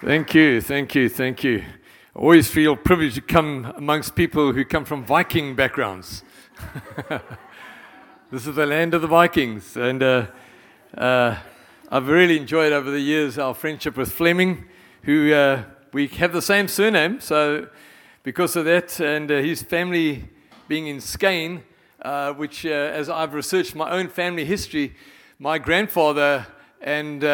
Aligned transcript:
Thank 0.00 0.32
you, 0.32 0.60
thank 0.60 0.94
you, 0.94 1.08
thank 1.08 1.42
you. 1.42 1.64
I 2.14 2.18
always 2.20 2.48
feel 2.48 2.76
privileged 2.76 3.16
to 3.16 3.20
come 3.20 3.72
amongst 3.76 4.14
people 4.14 4.52
who 4.52 4.64
come 4.64 4.84
from 4.84 5.04
Viking 5.04 5.56
backgrounds. 5.56 6.22
this 8.30 8.46
is 8.46 8.54
the 8.54 8.64
land 8.64 8.94
of 8.94 9.02
the 9.02 9.08
Vikings, 9.08 9.76
and 9.76 10.00
uh, 10.00 10.26
uh, 10.96 11.36
I've 11.90 12.06
really 12.06 12.36
enjoyed 12.36 12.72
over 12.72 12.92
the 12.92 13.00
years 13.00 13.40
our 13.40 13.54
friendship 13.54 13.96
with 13.96 14.12
Fleming, 14.12 14.66
who 15.02 15.32
uh, 15.32 15.64
we 15.92 16.06
have 16.06 16.32
the 16.32 16.42
same 16.42 16.68
surname, 16.68 17.18
so 17.18 17.66
because 18.22 18.54
of 18.54 18.66
that, 18.66 19.00
and 19.00 19.28
uh, 19.28 19.38
his 19.38 19.62
family 19.62 20.28
being 20.68 20.86
in 20.86 21.00
Skane, 21.00 21.64
uh, 22.02 22.32
which, 22.34 22.64
uh, 22.64 22.68
as 22.68 23.10
I've 23.10 23.34
researched 23.34 23.74
my 23.74 23.90
own 23.90 24.06
family 24.06 24.44
history, 24.44 24.94
my 25.40 25.58
grandfather 25.58 26.46
and 26.80 27.24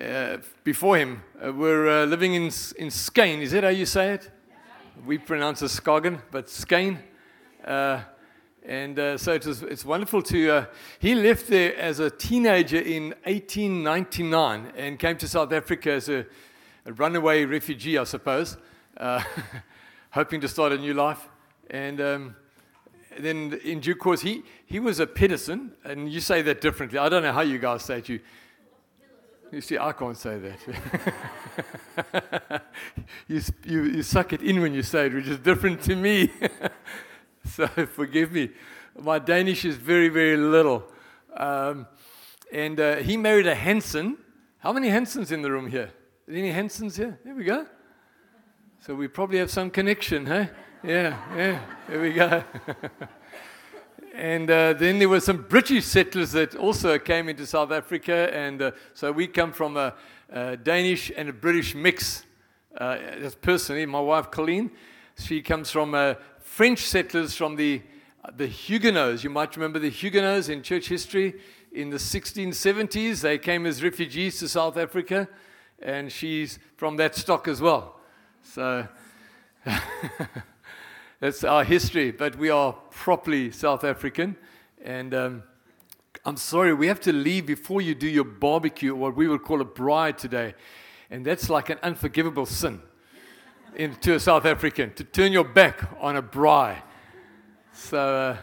uh, 0.00 0.38
before 0.62 0.96
him 0.96 1.22
uh, 1.44 1.52
were 1.52 1.88
uh, 1.88 2.04
living 2.04 2.34
in, 2.34 2.50
in 2.78 2.88
Skane. 2.90 3.40
Is 3.40 3.50
that 3.50 3.64
how 3.64 3.70
you 3.70 3.84
say 3.84 4.12
it? 4.12 4.30
We 5.04 5.18
pronounce 5.18 5.60
it 5.62 5.66
Skagen, 5.66 6.20
but 6.30 6.48
Skane. 6.48 7.00
Uh, 7.64 8.00
and 8.64 8.96
so 9.18 9.32
it 9.32 9.46
was, 9.46 9.62
it's 9.62 9.84
wonderful 9.84 10.22
to. 10.22 10.66
He 10.98 11.14
left 11.14 11.48
there 11.48 11.74
as 11.76 12.00
a 12.00 12.10
teenager 12.10 12.78
in 12.78 13.14
1899 13.24 14.72
and 14.76 14.98
came 14.98 15.16
to 15.16 15.26
South 15.26 15.52
Africa 15.52 15.92
as 15.92 16.08
a, 16.08 16.26
a 16.84 16.92
runaway 16.92 17.44
refugee, 17.44 17.96
I 17.96 18.04
suppose, 18.04 18.56
hoping 20.10 20.40
to 20.42 20.48
start 20.48 20.72
a 20.72 20.78
new 20.78 20.92
life. 20.94 21.28
And 21.70 22.00
um, 22.00 22.36
then 23.18 23.58
in 23.64 23.80
due 23.80 23.96
course, 23.96 24.20
he, 24.20 24.42
he 24.66 24.80
was 24.80 25.00
a 25.00 25.06
Pedersen, 25.06 25.72
and 25.84 26.12
you 26.12 26.20
say 26.20 26.42
that 26.42 26.60
differently. 26.60 26.98
I 26.98 27.08
don't 27.08 27.22
know 27.22 27.32
how 27.32 27.40
you 27.40 27.58
guys 27.58 27.84
say 27.84 27.98
it. 27.98 28.08
You, 28.08 28.20
you 29.50 29.60
see, 29.60 29.78
I 29.78 29.92
can't 29.92 30.16
say 30.16 30.38
that. 30.38 30.62
you, 33.28 33.40
you, 33.64 33.82
you 33.84 34.02
suck 34.02 34.32
it 34.32 34.42
in 34.42 34.60
when 34.60 34.74
you 34.74 34.82
say 34.82 35.06
it, 35.06 35.14
which 35.14 35.26
is 35.26 35.38
different 35.38 35.82
to 35.82 35.96
me. 35.96 36.30
so 37.44 37.66
forgive 37.66 38.32
me. 38.32 38.50
My 38.98 39.18
Danish 39.18 39.64
is 39.64 39.76
very, 39.76 40.08
very 40.08 40.36
little. 40.36 40.84
Um, 41.34 41.86
and 42.52 42.80
uh, 42.80 42.96
he 42.96 43.16
married 43.16 43.46
a 43.46 43.54
Hansen. 43.54 44.18
How 44.58 44.72
many 44.72 44.88
Hansens 44.88 45.32
in 45.32 45.42
the 45.42 45.50
room 45.50 45.68
here? 45.68 45.90
Any 46.28 46.52
Hansens 46.52 46.96
here? 46.96 47.18
There 47.24 47.34
we 47.34 47.44
go. 47.44 47.66
So 48.80 48.94
we 48.94 49.08
probably 49.08 49.38
have 49.38 49.50
some 49.50 49.70
connection, 49.70 50.26
huh? 50.26 50.46
Yeah, 50.82 51.18
yeah, 51.36 51.60
there 51.88 52.00
we 52.00 52.12
go. 52.12 52.44
And 54.18 54.50
uh, 54.50 54.72
then 54.72 54.98
there 54.98 55.08
were 55.08 55.20
some 55.20 55.42
British 55.42 55.84
settlers 55.84 56.32
that 56.32 56.56
also 56.56 56.98
came 56.98 57.28
into 57.28 57.46
South 57.46 57.70
Africa. 57.70 58.28
And 58.34 58.60
uh, 58.60 58.70
so 58.92 59.12
we 59.12 59.28
come 59.28 59.52
from 59.52 59.76
a, 59.76 59.94
a, 60.28 60.56
Danish 60.56 61.12
and 61.16 61.28
a 61.28 61.32
British 61.32 61.76
mix. 61.76 62.24
Uh, 62.76 62.98
personally, 63.40 63.86
my 63.86 64.00
wife 64.00 64.28
Colleen, 64.32 64.72
she 65.16 65.40
comes 65.40 65.70
from 65.70 65.94
uh, 65.94 66.14
French 66.40 66.80
settlers 66.80 67.36
from 67.36 67.54
the, 67.54 67.80
the 68.34 68.48
Huguenots. 68.48 69.22
You 69.22 69.30
might 69.30 69.56
remember 69.56 69.78
the 69.78 69.88
Huguenots 69.88 70.48
in 70.48 70.64
church 70.64 70.88
history. 70.88 71.34
In 71.70 71.90
the 71.90 71.98
1670s, 71.98 73.20
they 73.20 73.38
came 73.38 73.66
as 73.66 73.84
refugees 73.84 74.40
to 74.40 74.48
South 74.48 74.76
Africa. 74.76 75.28
And 75.80 76.10
she's 76.10 76.58
from 76.76 76.96
that 76.96 77.14
stock 77.14 77.46
as 77.46 77.60
well. 77.60 78.00
So. 78.42 78.88
That's 81.20 81.42
our 81.42 81.64
history, 81.64 82.12
but 82.12 82.36
we 82.36 82.48
are 82.48 82.72
properly 82.90 83.50
South 83.50 83.82
African. 83.82 84.36
And 84.84 85.12
um, 85.12 85.42
I'm 86.24 86.36
sorry, 86.36 86.72
we 86.72 86.86
have 86.86 87.00
to 87.00 87.12
leave 87.12 87.44
before 87.44 87.82
you 87.82 87.96
do 87.96 88.06
your 88.06 88.22
barbecue, 88.22 88.94
what 88.94 89.16
we 89.16 89.26
would 89.26 89.42
call 89.42 89.60
a 89.60 89.64
braai 89.64 90.16
today. 90.16 90.54
And 91.10 91.26
that's 91.26 91.50
like 91.50 91.70
an 91.70 91.78
unforgivable 91.82 92.46
sin 92.46 92.80
in, 93.74 93.96
to 93.96 94.14
a 94.14 94.20
South 94.20 94.44
African, 94.44 94.94
to 94.94 95.02
turn 95.02 95.32
your 95.32 95.42
back 95.42 95.90
on 96.00 96.14
a 96.14 96.22
braai. 96.22 96.76
So 97.72 97.98
uh, 97.98 98.36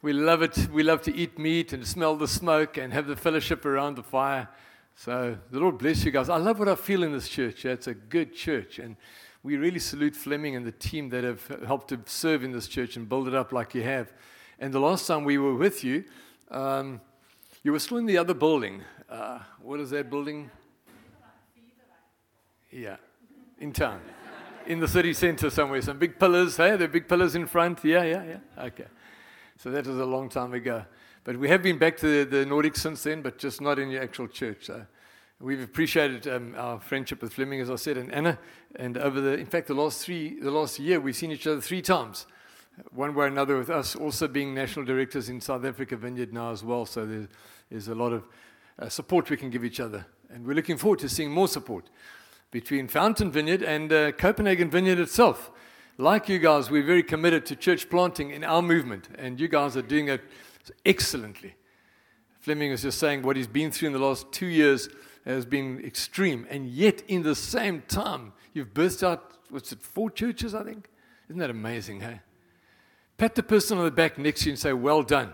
we 0.00 0.12
love 0.12 0.42
it. 0.42 0.68
We 0.72 0.84
love 0.84 1.02
to 1.02 1.16
eat 1.16 1.36
meat 1.36 1.72
and 1.72 1.84
smell 1.84 2.14
the 2.14 2.28
smoke 2.28 2.76
and 2.76 2.92
have 2.92 3.08
the 3.08 3.16
fellowship 3.16 3.64
around 3.64 3.96
the 3.96 4.04
fire. 4.04 4.48
So 4.94 5.36
the 5.50 5.58
Lord 5.58 5.78
bless 5.78 6.04
you 6.04 6.12
guys. 6.12 6.28
I 6.28 6.36
love 6.36 6.60
what 6.60 6.68
I 6.68 6.76
feel 6.76 7.02
in 7.02 7.10
this 7.10 7.28
church. 7.28 7.64
It's 7.64 7.88
a 7.88 7.94
good 7.94 8.36
church. 8.36 8.78
And 8.78 8.96
we 9.42 9.56
really 9.56 9.78
salute 9.78 10.14
Fleming 10.14 10.54
and 10.54 10.66
the 10.66 10.72
team 10.72 11.08
that 11.10 11.24
have 11.24 11.46
helped 11.66 11.88
to 11.88 12.00
serve 12.06 12.44
in 12.44 12.52
this 12.52 12.68
church 12.68 12.96
and 12.96 13.08
build 13.08 13.26
it 13.26 13.34
up 13.34 13.52
like 13.52 13.74
you 13.74 13.82
have. 13.82 14.12
And 14.58 14.72
the 14.72 14.80
last 14.80 15.06
time 15.06 15.24
we 15.24 15.38
were 15.38 15.54
with 15.54 15.82
you, 15.82 16.04
um, 16.50 17.00
you 17.62 17.72
were 17.72 17.78
still 17.78 17.96
in 17.96 18.06
the 18.06 18.18
other 18.18 18.34
building. 18.34 18.82
Uh, 19.08 19.38
what 19.62 19.80
is 19.80 19.90
that 19.90 20.10
building? 20.10 20.50
Yeah, 22.70 22.96
in 23.58 23.72
town, 23.72 24.00
in 24.66 24.78
the 24.78 24.86
city 24.86 25.12
center 25.14 25.50
somewhere. 25.50 25.82
Some 25.82 25.98
big 25.98 26.18
pillars. 26.18 26.56
Hey, 26.56 26.76
there 26.76 26.84
are 26.84 26.88
big 26.88 27.08
pillars 27.08 27.34
in 27.34 27.46
front. 27.46 27.82
Yeah, 27.82 28.04
yeah, 28.04 28.24
yeah. 28.24 28.64
Okay. 28.64 28.86
So 29.56 29.70
that 29.70 29.86
was 29.86 29.98
a 29.98 30.04
long 30.04 30.28
time 30.28 30.54
ago. 30.54 30.84
But 31.24 31.36
we 31.36 31.48
have 31.48 31.62
been 31.62 31.78
back 31.78 31.96
to 31.98 32.24
the, 32.24 32.38
the 32.38 32.44
Nordics 32.44 32.78
since 32.78 33.02
then, 33.02 33.22
but 33.22 33.38
just 33.38 33.60
not 33.60 33.78
in 33.78 33.88
the 33.90 34.00
actual 34.00 34.28
church. 34.28 34.66
So 34.66 34.86
We've 35.42 35.62
appreciated 35.62 36.28
um, 36.28 36.54
our 36.54 36.78
friendship 36.78 37.22
with 37.22 37.32
Fleming, 37.32 37.62
as 37.62 37.70
I 37.70 37.76
said, 37.76 37.96
and 37.96 38.12
Anna. 38.12 38.38
And 38.76 38.98
over 38.98 39.22
the, 39.22 39.38
in 39.38 39.46
fact, 39.46 39.68
the 39.68 39.74
last 39.74 40.04
three, 40.04 40.38
the 40.38 40.50
last 40.50 40.78
year, 40.78 41.00
we've 41.00 41.16
seen 41.16 41.32
each 41.32 41.46
other 41.46 41.62
three 41.62 41.80
times, 41.80 42.26
one 42.90 43.14
way 43.14 43.24
or 43.24 43.28
another, 43.28 43.56
with 43.56 43.70
us 43.70 43.96
also 43.96 44.28
being 44.28 44.54
national 44.54 44.84
directors 44.84 45.30
in 45.30 45.40
South 45.40 45.64
Africa 45.64 45.96
Vineyard 45.96 46.34
now 46.34 46.50
as 46.50 46.62
well. 46.62 46.84
So 46.84 47.06
there's, 47.06 47.28
there's 47.70 47.88
a 47.88 47.94
lot 47.94 48.12
of 48.12 48.24
uh, 48.78 48.90
support 48.90 49.30
we 49.30 49.38
can 49.38 49.48
give 49.48 49.64
each 49.64 49.80
other, 49.80 50.04
and 50.28 50.46
we're 50.46 50.52
looking 50.52 50.76
forward 50.76 50.98
to 50.98 51.08
seeing 51.08 51.30
more 51.30 51.48
support 51.48 51.88
between 52.50 52.86
Fountain 52.86 53.32
Vineyard 53.32 53.62
and 53.62 53.90
uh, 53.90 54.12
Copenhagen 54.12 54.68
Vineyard 54.68 54.98
itself. 54.98 55.50
Like 55.96 56.28
you 56.28 56.38
guys, 56.38 56.70
we're 56.70 56.84
very 56.84 57.02
committed 57.02 57.46
to 57.46 57.56
church 57.56 57.88
planting 57.88 58.30
in 58.30 58.44
our 58.44 58.60
movement, 58.60 59.08
and 59.16 59.40
you 59.40 59.48
guys 59.48 59.74
are 59.74 59.82
doing 59.82 60.08
it 60.08 60.20
excellently. 60.84 61.54
Fleming 62.40 62.72
was 62.72 62.82
just 62.82 62.98
saying 62.98 63.22
what 63.22 63.36
he's 63.36 63.46
been 63.46 63.70
through 63.70 63.86
in 63.86 63.92
the 63.94 63.98
last 63.98 64.30
two 64.32 64.46
years 64.46 64.90
has 65.34 65.46
been 65.46 65.82
extreme. 65.84 66.46
And 66.50 66.68
yet, 66.68 67.02
in 67.08 67.22
the 67.22 67.34
same 67.34 67.82
time, 67.88 68.32
you've 68.52 68.74
burst 68.74 69.02
out, 69.02 69.32
what's 69.50 69.72
it, 69.72 69.82
four 69.82 70.10
churches, 70.10 70.54
I 70.54 70.64
think? 70.64 70.88
Isn't 71.28 71.38
that 71.38 71.50
amazing, 71.50 72.00
hey? 72.00 72.20
Pat 73.16 73.34
the 73.34 73.42
person 73.42 73.78
on 73.78 73.84
the 73.84 73.90
back 73.90 74.18
next 74.18 74.40
to 74.40 74.46
you 74.46 74.52
and 74.52 74.58
say, 74.58 74.72
Well 74.72 75.02
done. 75.02 75.32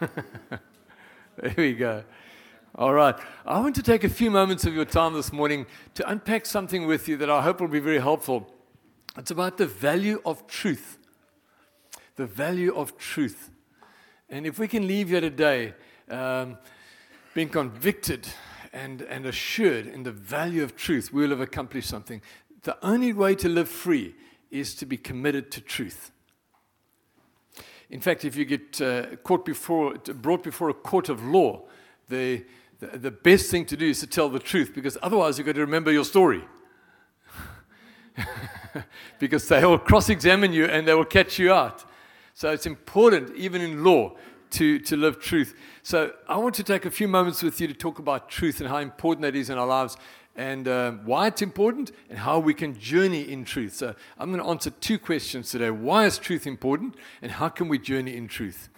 there 0.00 1.54
we 1.56 1.74
go. 1.74 2.04
All 2.76 2.92
right. 2.92 3.14
I 3.46 3.60
want 3.60 3.76
to 3.76 3.82
take 3.82 4.02
a 4.02 4.08
few 4.08 4.30
moments 4.30 4.64
of 4.64 4.74
your 4.74 4.84
time 4.84 5.12
this 5.12 5.32
morning 5.32 5.66
to 5.94 6.08
unpack 6.08 6.44
something 6.46 6.86
with 6.86 7.06
you 7.06 7.16
that 7.18 7.30
I 7.30 7.42
hope 7.42 7.60
will 7.60 7.68
be 7.68 7.80
very 7.80 8.00
helpful. 8.00 8.52
It's 9.16 9.30
about 9.30 9.58
the 9.58 9.66
value 9.66 10.20
of 10.24 10.46
truth. 10.46 10.98
The 12.16 12.26
value 12.26 12.74
of 12.74 12.96
truth. 12.96 13.50
And 14.28 14.46
if 14.46 14.58
we 14.58 14.66
can 14.66 14.88
leave 14.88 15.10
here 15.10 15.20
today 15.20 15.74
um, 16.10 16.58
being 17.34 17.48
convicted 17.48 18.26
and, 18.74 19.02
and 19.02 19.24
assured 19.24 19.86
in 19.86 20.02
the 20.02 20.10
value 20.12 20.62
of 20.62 20.76
truth, 20.76 21.12
we 21.12 21.22
will 21.22 21.30
have 21.30 21.40
accomplished 21.40 21.88
something. 21.88 22.20
The 22.64 22.76
only 22.84 23.12
way 23.12 23.34
to 23.36 23.48
live 23.48 23.68
free 23.68 24.14
is 24.50 24.74
to 24.76 24.86
be 24.86 24.96
committed 24.96 25.50
to 25.52 25.60
truth. 25.60 26.10
In 27.88 28.00
fact, 28.00 28.24
if 28.24 28.36
you 28.36 28.44
get 28.44 28.80
uh, 28.80 29.16
caught 29.22 29.44
before, 29.44 29.94
brought 29.94 30.42
before 30.42 30.68
a 30.70 30.74
court 30.74 31.08
of 31.08 31.24
law, 31.24 31.62
the, 32.08 32.44
the, 32.80 32.98
the 32.98 33.10
best 33.10 33.50
thing 33.50 33.64
to 33.66 33.76
do 33.76 33.86
is 33.86 34.00
to 34.00 34.06
tell 34.06 34.28
the 34.28 34.40
truth 34.40 34.72
because 34.74 34.98
otherwise 35.02 35.38
you've 35.38 35.46
got 35.46 35.54
to 35.54 35.60
remember 35.60 35.92
your 35.92 36.04
story. 36.04 36.44
because 39.18 39.46
they 39.48 39.64
will 39.64 39.78
cross 39.78 40.08
examine 40.08 40.52
you 40.52 40.64
and 40.64 40.88
they 40.88 40.94
will 40.94 41.04
catch 41.04 41.38
you 41.38 41.52
out. 41.52 41.84
So 42.34 42.50
it's 42.50 42.66
important, 42.66 43.36
even 43.36 43.60
in 43.60 43.84
law, 43.84 44.14
to, 44.54 44.78
to 44.80 44.96
live 44.96 45.20
truth. 45.20 45.54
So 45.82 46.12
I 46.28 46.36
want 46.36 46.54
to 46.56 46.62
take 46.62 46.84
a 46.84 46.90
few 46.90 47.08
moments 47.08 47.42
with 47.42 47.60
you 47.60 47.68
to 47.68 47.74
talk 47.74 47.98
about 47.98 48.28
truth 48.28 48.60
and 48.60 48.68
how 48.68 48.78
important 48.78 49.22
that 49.22 49.36
is 49.36 49.50
in 49.50 49.58
our 49.58 49.66
lives 49.66 49.96
and 50.36 50.66
uh, 50.66 50.92
why 51.04 51.26
it's 51.28 51.42
important 51.42 51.92
and 52.08 52.18
how 52.18 52.38
we 52.38 52.54
can 52.54 52.78
journey 52.78 53.22
in 53.22 53.44
truth. 53.44 53.74
So 53.74 53.94
I'm 54.18 54.30
going 54.30 54.42
to 54.42 54.48
answer 54.48 54.70
two 54.70 54.98
questions 54.98 55.50
today. 55.50 55.70
Why 55.70 56.06
is 56.06 56.18
truth 56.18 56.46
important 56.46 56.96
and 57.22 57.32
how 57.32 57.48
can 57.48 57.68
we 57.68 57.78
journey 57.78 58.16
in 58.16 58.28
truth? 58.28 58.68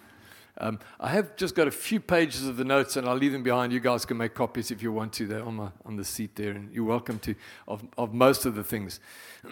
Um, 0.59 0.79
I 0.99 1.09
have 1.09 1.35
just 1.35 1.53
got 1.53 1.67
a 1.67 1.71
few 1.71 1.99
pages 1.99 2.47
of 2.47 2.57
the 2.57 2.65
notes, 2.65 2.95
and 2.95 3.07
I'll 3.07 3.15
leave 3.15 3.31
them 3.31 3.43
behind. 3.43 3.71
You 3.71 3.79
guys 3.79 4.05
can 4.05 4.17
make 4.17 4.33
copies 4.33 4.71
if 4.71 4.81
you 4.81 4.91
want 4.91 5.13
to. 5.13 5.27
They're 5.27 5.43
on, 5.43 5.53
my, 5.53 5.69
on 5.85 5.97
the 5.97 6.03
seat 6.03 6.35
there, 6.35 6.49
and 6.49 6.73
you're 6.73 6.83
welcome 6.83 7.19
to 7.19 7.35
of, 7.67 7.83
of 7.95 8.15
most 8.15 8.47
of 8.47 8.55
the 8.55 8.63
things. 8.63 8.99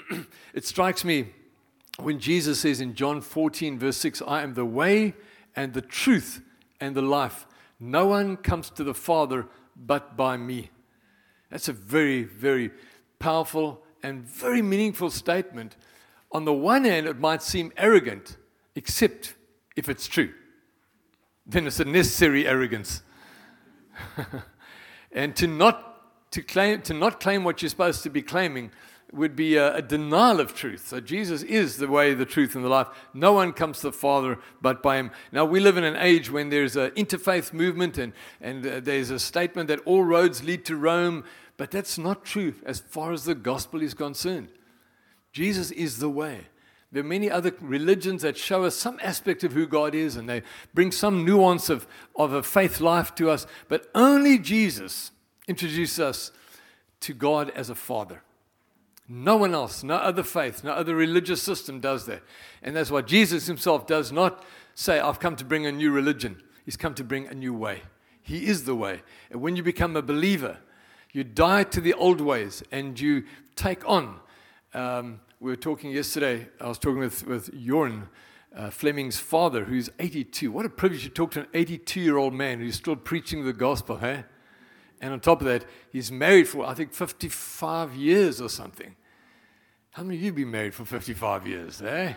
it 0.56 0.66
strikes 0.66 1.06
me 1.06 1.28
when 1.98 2.20
Jesus 2.20 2.60
says 2.60 2.82
in 2.82 2.96
John 2.96 3.22
14, 3.22 3.80
verse 3.80 3.98
6, 3.98 4.22
I 4.28 4.42
am 4.42 4.54
the 4.56 4.66
way, 4.66 5.14
and 5.56 5.74
the 5.74 5.82
truth 5.82 6.42
and 6.80 6.96
the 6.96 7.02
life. 7.02 7.46
No 7.80 8.08
one 8.08 8.38
comes 8.38 8.70
to 8.72 8.84
the 8.84 8.94
Father 8.94 9.48
but 9.76 10.16
by 10.16 10.38
me. 10.38 10.70
That's 11.50 11.68
a 11.68 11.74
very, 11.74 12.24
very 12.24 12.72
powerful 13.20 13.84
and 14.04 14.24
very 14.24 14.62
meaningful 14.62 15.10
statement. 15.10 15.76
On 16.32 16.46
the 16.46 16.54
one 16.54 16.86
hand, 16.86 17.08
it 17.08 17.18
might 17.18 17.42
seem 17.42 17.72
arrogant, 17.78 18.38
except 18.76 19.36
if 19.76 19.90
it's 19.90 20.08
true. 20.08 20.34
Then 21.46 21.68
it's 21.68 21.80
a 21.80 21.86
necessary 21.86 22.48
arrogance. 22.48 23.04
and 25.12 25.36
to 25.36 25.48
not 25.48 26.32
to, 26.32 26.42
claim, 26.42 26.82
to 26.82 26.94
not 26.94 27.22
claim 27.22 27.46
what 27.46 27.62
you're 27.62 27.70
supposed 27.70 28.04
to 28.04 28.10
be 28.10 28.22
claiming 28.22 28.72
would 29.16 29.36
be 29.36 29.56
a, 29.56 29.76
a, 29.76 29.82
denial 29.82 30.40
of 30.40 30.54
truth. 30.54 30.88
So 30.88 31.00
Jesus 31.00 31.42
is 31.44 31.78
the 31.78 31.88
way, 31.88 32.14
the 32.14 32.26
truth, 32.26 32.56
and 32.56 32.64
the 32.64 32.70
life. 32.70 32.88
No 33.14 33.34
one 33.34 33.54
comes 33.54 33.78
to 33.78 33.88
the 33.88 33.94
Father 33.94 34.38
but 34.62 34.84
by 34.84 34.98
Him. 34.98 35.12
Now, 35.32 35.46
we 35.46 35.60
live 35.60 35.78
in 35.78 35.84
an 35.84 35.96
age 35.96 36.30
when 36.30 36.50
there's 36.50 36.76
an 36.76 36.92
interfaith 36.92 37.54
movement 37.54 37.98
and, 37.98 38.14
and 38.42 38.66
uh, 38.66 38.80
there's 38.82 39.10
a 39.10 39.20
statement 39.20 39.70
that 39.70 39.80
all 39.86 40.04
roads 40.04 40.44
lead 40.44 40.66
to 40.66 40.76
Rome, 40.76 41.24
but 41.58 41.72
that's 41.72 41.98
not 41.98 42.26
true 42.26 42.56
as 42.66 42.80
far 42.80 43.14
as 43.14 43.24
the 43.24 43.36
gospel 43.36 43.82
is 43.82 43.94
concerned. 43.94 44.50
Jesus 45.32 45.72
is 45.72 46.00
the 46.00 46.10
way. 46.10 46.48
There 46.92 47.02
are 47.02 47.08
many 47.08 47.30
other 47.30 47.54
religions 47.60 48.22
that 48.22 48.38
show 48.38 48.64
us 48.64 48.76
some 48.76 49.00
aspect 49.02 49.44
of 49.44 49.54
who 49.54 49.66
God 49.66 49.96
is 49.96 50.16
and 50.16 50.30
they 50.30 50.44
bring 50.74 50.92
some 50.92 51.26
nuance 51.26 51.70
of, 51.70 51.88
of 52.16 52.32
a 52.32 52.44
faith 52.44 52.80
life 52.80 53.16
to 53.16 53.30
us, 53.30 53.48
but 53.68 53.90
only 53.94 54.38
Jesus 54.38 55.12
introduces 55.48 56.00
us 56.00 56.32
to 57.02 57.14
God 57.14 57.50
as 57.52 57.70
a 57.70 57.76
Father. 57.76 58.22
No 59.08 59.38
one 59.38 59.54
else, 59.54 59.84
no 59.84 59.96
other 59.96 60.24
faith, 60.24 60.64
no 60.64 60.72
other 60.72 60.96
religious 60.96 61.42
system 61.42 61.80
does 61.80 62.06
that. 62.08 62.24
And 62.64 62.76
that's 62.76 62.90
why 62.90 63.02
Jesus 63.02 63.46
himself 63.46 63.86
does 63.86 64.12
not 64.12 64.44
say, 64.74 65.00
I've 65.00 65.20
come 65.20 65.36
to 65.36 65.46
bring 65.46 65.66
a 65.66 65.72
new 65.72 65.92
religion. 65.92 66.42
He's 66.66 66.78
come 66.78 66.96
to 66.96 67.04
bring 67.04 67.28
a 67.28 67.36
new 67.36 67.54
way. 67.54 67.84
He 68.22 68.48
is 68.48 68.64
the 68.64 68.76
way. 68.76 69.04
And 69.30 69.42
when 69.42 69.56
you 69.56 69.62
become 69.62 69.96
a 69.96 70.02
believer, 70.02 70.58
you 71.12 71.24
die 71.24 71.64
to 71.66 71.80
the 71.80 71.94
old 71.94 72.20
ways 72.20 72.64
and 72.72 73.00
you 73.00 73.24
take 73.56 73.88
on. 73.88 74.20
Um, 74.74 75.22
we 75.40 75.52
were 75.52 75.56
talking 75.56 75.92
yesterday, 75.92 76.50
I 76.60 76.68
was 76.68 76.80
talking 76.80 77.00
with, 77.00 77.28
with 77.28 77.54
Jorn, 77.54 78.08
uh, 78.56 78.72
Fleming's 78.72 79.20
father, 79.20 79.66
who's 79.66 79.90
82. 80.00 80.52
What 80.52 80.66
a 80.66 80.70
privilege 80.70 81.04
to 81.04 81.10
talk 81.10 81.32
to 81.32 81.42
an 81.42 81.48
82 81.54 82.02
year 82.02 82.18
old 82.18 82.34
man 82.34 82.60
who's 82.60 82.76
still 82.76 82.96
preaching 82.96 83.46
the 83.46 83.54
gospel, 83.54 83.98
hey? 83.98 84.24
And 85.02 85.14
on 85.14 85.20
top 85.20 85.42
of 85.42 85.48
that, 85.48 85.66
he's 85.92 86.12
married 86.12 86.48
for, 86.48 86.66
I 86.66 86.74
think, 86.74 86.94
55 86.94 87.96
years 87.96 88.42
or 88.42 88.50
something. 88.50 88.96
How 89.92 90.04
many 90.04 90.16
of 90.16 90.22
you 90.22 90.28
have 90.28 90.36
been 90.36 90.52
married 90.52 90.74
for 90.74 90.86
55 90.86 91.48
years, 91.48 91.82
eh? 91.82 92.14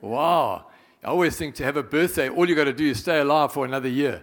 Wow. 0.00 0.66
I 1.02 1.08
always 1.08 1.36
think 1.36 1.54
to 1.56 1.64
have 1.64 1.76
a 1.76 1.82
birthday, 1.82 2.28
all 2.28 2.48
you 2.48 2.54
got 2.54 2.64
to 2.64 2.72
do 2.72 2.90
is 2.90 3.00
stay 3.00 3.20
alive 3.20 3.52
for 3.52 3.64
another 3.64 3.88
year. 3.88 4.22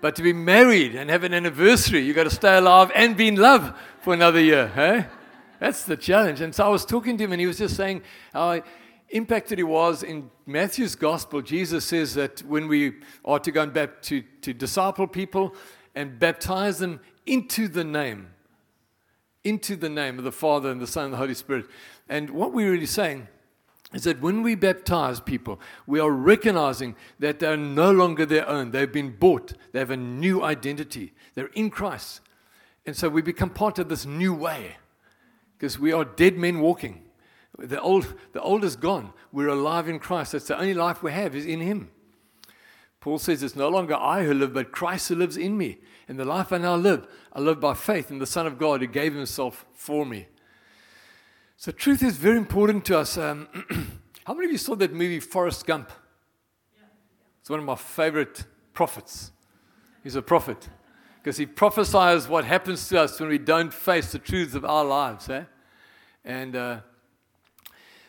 But 0.00 0.14
to 0.16 0.22
be 0.22 0.32
married 0.32 0.94
and 0.94 1.10
have 1.10 1.24
an 1.24 1.34
anniversary, 1.34 2.00
you 2.00 2.14
got 2.14 2.24
to 2.24 2.30
stay 2.30 2.56
alive 2.56 2.92
and 2.94 3.16
be 3.16 3.28
in 3.28 3.36
love 3.36 3.76
for 4.00 4.14
another 4.14 4.40
year, 4.40 4.70
eh? 4.76 5.04
That's 5.58 5.84
the 5.84 5.96
challenge. 5.96 6.40
And 6.40 6.54
so 6.54 6.66
I 6.66 6.68
was 6.68 6.84
talking 6.84 7.16
to 7.18 7.24
him, 7.24 7.32
and 7.32 7.40
he 7.40 7.46
was 7.46 7.58
just 7.58 7.76
saying 7.76 8.02
how 8.32 8.62
impacted 9.10 9.58
he 9.58 9.64
was 9.64 10.02
in 10.02 10.30
Matthew's 10.46 10.94
gospel. 10.94 11.42
Jesus 11.42 11.84
says 11.84 12.14
that 12.14 12.40
when 12.42 12.68
we 12.68 12.94
are 13.24 13.38
to 13.40 13.50
go 13.50 13.62
and 13.62 13.72
bap- 13.72 14.02
to, 14.02 14.22
to 14.42 14.52
disciple 14.52 15.06
people 15.06 15.54
and 15.94 16.18
baptize 16.18 16.78
them 16.78 17.00
into 17.26 17.68
the 17.68 17.84
name, 17.84 18.28
into 19.44 19.76
the 19.76 19.88
name 19.88 20.18
of 20.18 20.24
the 20.24 20.32
Father 20.32 20.70
and 20.70 20.80
the 20.80 20.86
Son 20.86 21.06
and 21.06 21.12
the 21.12 21.18
Holy 21.18 21.34
Spirit. 21.34 21.66
And 22.08 22.30
what 22.30 22.52
we're 22.52 22.70
really 22.70 22.86
saying 22.86 23.28
is 23.94 24.04
that 24.04 24.20
when 24.20 24.42
we 24.42 24.54
baptize 24.54 25.20
people, 25.20 25.60
we 25.86 26.00
are 26.00 26.10
recognizing 26.10 26.94
that 27.18 27.38
they're 27.38 27.56
no 27.56 27.90
longer 27.90 28.26
their 28.26 28.48
own. 28.48 28.70
They've 28.70 28.92
been 28.92 29.16
bought, 29.16 29.54
they 29.72 29.78
have 29.78 29.90
a 29.90 29.96
new 29.96 30.42
identity, 30.42 31.14
they're 31.34 31.46
in 31.54 31.70
Christ. 31.70 32.20
And 32.86 32.96
so 32.96 33.08
we 33.08 33.22
become 33.22 33.50
part 33.50 33.78
of 33.78 33.88
this 33.88 34.06
new 34.06 34.32
way 34.34 34.76
because 35.56 35.78
we 35.78 35.92
are 35.92 36.04
dead 36.04 36.36
men 36.36 36.60
walking. 36.60 37.02
The 37.58 37.80
old, 37.80 38.14
the 38.32 38.40
old 38.40 38.64
is 38.64 38.76
gone. 38.76 39.12
We're 39.32 39.48
alive 39.48 39.88
in 39.88 39.98
Christ. 39.98 40.32
That's 40.32 40.46
the 40.46 40.58
only 40.58 40.74
life 40.74 41.02
we 41.02 41.12
have 41.12 41.34
is 41.34 41.44
in 41.44 41.60
Him. 41.60 41.90
Paul 43.00 43.18
says, 43.18 43.42
It's 43.42 43.56
no 43.56 43.68
longer 43.68 43.94
I 43.94 44.24
who 44.24 44.34
live, 44.34 44.54
but 44.54 44.72
Christ 44.72 45.08
who 45.08 45.14
lives 45.14 45.36
in 45.36 45.56
me. 45.56 45.78
In 46.08 46.16
the 46.16 46.24
life 46.24 46.52
I 46.52 46.58
now 46.58 46.76
live, 46.76 47.06
I 47.32 47.40
live 47.40 47.60
by 47.60 47.74
faith 47.74 48.10
in 48.10 48.18
the 48.18 48.26
Son 48.26 48.46
of 48.46 48.58
God 48.58 48.80
who 48.80 48.86
gave 48.86 49.14
himself 49.14 49.66
for 49.72 50.04
me. 50.06 50.26
So, 51.56 51.72
truth 51.72 52.02
is 52.02 52.16
very 52.16 52.36
important 52.36 52.84
to 52.86 52.98
us. 52.98 53.16
Um, 53.18 53.48
how 54.24 54.34
many 54.34 54.46
of 54.46 54.52
you 54.52 54.58
saw 54.58 54.74
that 54.76 54.92
movie, 54.92 55.20
Forrest 55.20 55.66
Gump? 55.66 55.90
It's 57.40 57.50
one 57.50 57.60
of 57.60 57.66
my 57.66 57.76
favorite 57.76 58.44
prophets. 58.74 59.32
He's 60.02 60.16
a 60.16 60.22
prophet 60.22 60.68
because 61.16 61.36
he 61.36 61.46
prophesies 61.46 62.28
what 62.28 62.44
happens 62.44 62.88
to 62.88 63.00
us 63.00 63.18
when 63.18 63.28
we 63.28 63.38
don't 63.38 63.72
face 63.72 64.12
the 64.12 64.18
truths 64.18 64.54
of 64.54 64.64
our 64.64 64.84
lives. 64.84 65.28
Eh? 65.28 65.44
And 66.24 66.54
uh, 66.54 66.80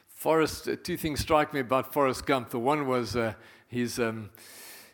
Forrest, 0.07 0.67
uh, 0.67 0.75
two 0.83 0.97
things 0.97 1.21
strike 1.21 1.53
me 1.53 1.61
about 1.61 1.93
Forrest 1.93 2.25
Gump. 2.25 2.49
The 2.49 2.59
one 2.59 2.87
was 2.87 3.15
uh, 3.15 3.33
his, 3.67 3.99
um, 3.99 4.29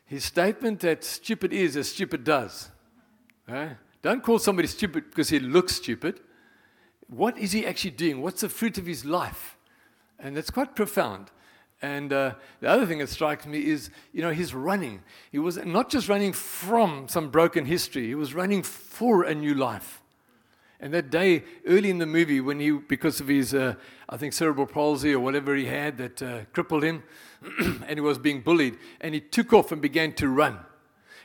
his 0.06 0.24
statement 0.24 0.81
that 0.81 1.04
stupid 1.04 1.52
is 1.52 1.75
as 1.75 1.90
stupid 1.90 2.24
does. 2.24 2.69
Don't 4.02 4.24
call 4.24 4.40
somebody 4.40 4.68
stupid 4.68 5.10
because 5.10 5.30
he 5.30 5.40
looks 5.40 5.75
stupid. 5.75 6.19
What 7.07 7.38
is 7.38 7.52
he 7.52 7.66
actually 7.66 7.92
doing? 7.92 8.22
What's 8.22 8.42
the 8.42 8.50
fruit 8.50 8.78
of 8.78 8.86
his 8.86 9.06
life? 9.06 9.57
And 10.19 10.38
that's 10.38 10.50
quite 10.50 10.75
profound. 10.75 11.31
And 11.81 12.13
uh, 12.13 12.36
the 12.62 12.69
other 12.69 12.86
thing 12.86 13.00
that 13.00 13.10
strikes 13.10 13.46
me 13.46 13.60
is, 13.60 13.90
you 14.13 14.22
know, 14.22 14.31
he's 14.31 14.54
running. 14.54 15.02
He 15.31 15.40
was 15.40 15.57
not 15.57 15.90
just 15.90 16.07
running 16.07 16.34
from 16.34 17.07
some 17.07 17.30
broken 17.30 17.66
history, 17.66 18.07
he 18.07 18.16
was 18.16 18.34
running 18.34 18.63
for 18.63 19.24
a 19.24 19.36
new 19.36 19.54
life. 19.54 20.02
And 20.80 20.94
that 20.94 21.10
day, 21.10 21.44
early 21.66 21.89
in 21.89 22.00
the 22.00 22.06
movie, 22.06 22.42
when 22.42 22.60
he, 22.60 22.72
because 22.72 23.19
of 23.22 23.27
his, 23.27 23.54
uh, 23.54 23.75
I 24.10 24.18
think, 24.18 24.33
cerebral 24.33 24.68
palsy 24.68 25.13
or 25.13 25.19
whatever 25.19 25.56
he 25.56 25.66
had 25.66 25.98
that 25.98 26.22
uh, 26.22 26.39
crippled 26.51 26.83
him, 26.83 27.04
and 27.60 27.92
he 27.92 28.01
was 28.01 28.18
being 28.18 28.42
bullied, 28.42 28.77
and 29.00 29.13
he 29.13 29.22
took 29.22 29.54
off 29.54 29.72
and 29.72 29.81
began 29.81 30.12
to 30.13 30.27
run. 30.27 30.60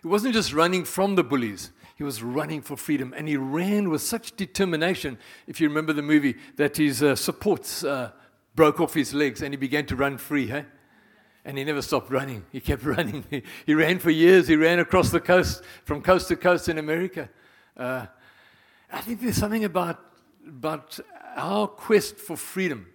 He 0.02 0.08
wasn't 0.08 0.34
just 0.34 0.52
running 0.52 0.84
from 0.84 1.16
the 1.16 1.24
bullies, 1.24 1.72
he 1.96 2.04
was 2.04 2.22
running 2.22 2.62
for 2.62 2.76
freedom, 2.76 3.12
and 3.14 3.28
he 3.28 3.36
ran 3.36 3.90
with 3.90 4.02
such 4.02 4.36
determination. 4.36 5.18
If 5.46 5.60
you 5.60 5.68
remember 5.68 5.92
the 5.92 6.02
movie, 6.02 6.36
that 6.56 6.76
his 6.76 7.02
uh, 7.02 7.16
supports 7.16 7.84
uh, 7.84 8.12
broke 8.54 8.80
off 8.80 8.94
his 8.94 9.12
legs, 9.12 9.42
and 9.42 9.52
he 9.52 9.58
began 9.58 9.84
to 9.86 9.96
run 9.96 10.16
free. 10.16 10.46
Hey? 10.46 10.64
And 11.44 11.58
he 11.58 11.64
never 11.64 11.82
stopped 11.82 12.10
running. 12.10 12.46
He 12.52 12.60
kept 12.60 12.82
running. 12.84 13.24
He, 13.28 13.42
he, 13.66 13.74
ran 13.74 13.98
for 13.98 14.10
years. 14.10 14.48
He 14.48 14.56
ran 14.56 14.78
across 14.78 15.10
the 15.10 15.20
coast, 15.20 15.62
from 15.84 16.02
coast 16.02 16.28
to 16.28 16.36
coast 16.36 16.68
in 16.68 16.78
America. 16.78 17.28
I 18.92 19.00
think 19.00 19.20
there's 19.20 19.36
something 19.36 19.64
about, 19.64 20.00
about 20.46 20.98
our 21.36 21.66
quest 21.68 22.16
for 22.16 22.36
freedom 22.36 22.86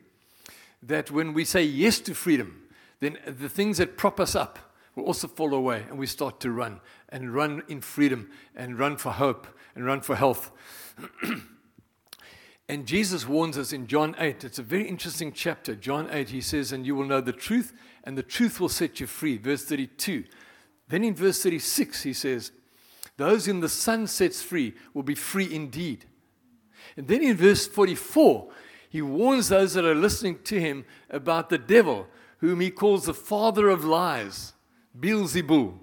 that 0.83 1.09
when 1.09 1.33
we 1.33 1.45
say 1.45 1.63
yes 1.63 1.99
to 2.01 2.13
freedom, 2.13 2.63
then 2.99 3.17
the 3.25 3.49
things 3.49 3.77
that 3.77 3.97
prop 3.97 4.19
us 4.19 4.35
up 4.35 4.59
will 4.95 5.05
also 5.05 5.27
fall 5.27 5.53
away 5.53 5.85
and 5.89 5.97
we 5.97 6.07
start 6.07 6.39
to 6.41 6.51
run 6.51 6.79
and 7.09 7.33
run 7.33 7.63
in 7.67 7.81
freedom 7.81 8.29
and 8.55 8.77
run 8.77 8.97
for 8.97 9.11
hope 9.11 9.47
and 9.73 9.85
run 9.85 10.01
for 10.01 10.15
health. 10.15 10.51
and 12.69 12.85
Jesus 12.85 13.27
warns 13.27 13.57
us 13.57 13.73
in 13.73 13.87
John 13.87 14.15
8. 14.17 14.43
It's 14.43 14.59
a 14.59 14.63
very 14.63 14.87
interesting 14.87 15.31
chapter. 15.31 15.75
John 15.75 16.07
8, 16.11 16.29
he 16.29 16.41
says, 16.41 16.71
And 16.71 16.85
you 16.85 16.95
will 16.95 17.05
know 17.05 17.21
the 17.21 17.33
truth, 17.33 17.73
and 18.03 18.17
the 18.17 18.23
truth 18.23 18.59
will 18.59 18.69
set 18.69 18.99
you 18.99 19.07
free. 19.07 19.37
Verse 19.37 19.65
32. 19.65 20.25
Then 20.87 21.03
in 21.03 21.15
verse 21.15 21.41
36, 21.41 22.03
he 22.03 22.13
says, 22.13 22.51
Those 23.17 23.45
whom 23.45 23.61
the 23.61 23.69
Son 23.69 24.07
sets 24.07 24.41
free 24.41 24.73
will 24.93 25.03
be 25.03 25.15
free 25.15 25.53
indeed. 25.53 26.05
And 26.97 27.07
then 27.07 27.21
in 27.21 27.37
verse 27.37 27.67
44, 27.67 28.49
he 28.89 29.01
warns 29.01 29.49
those 29.49 29.73
that 29.73 29.85
are 29.85 29.95
listening 29.95 30.39
to 30.43 30.59
him 30.59 30.85
about 31.09 31.49
the 31.49 31.57
devil, 31.57 32.07
whom 32.39 32.59
he 32.59 32.71
calls 32.71 33.05
the 33.05 33.13
father 33.13 33.69
of 33.69 33.83
lies, 33.85 34.53
Beelzebul 34.97 35.79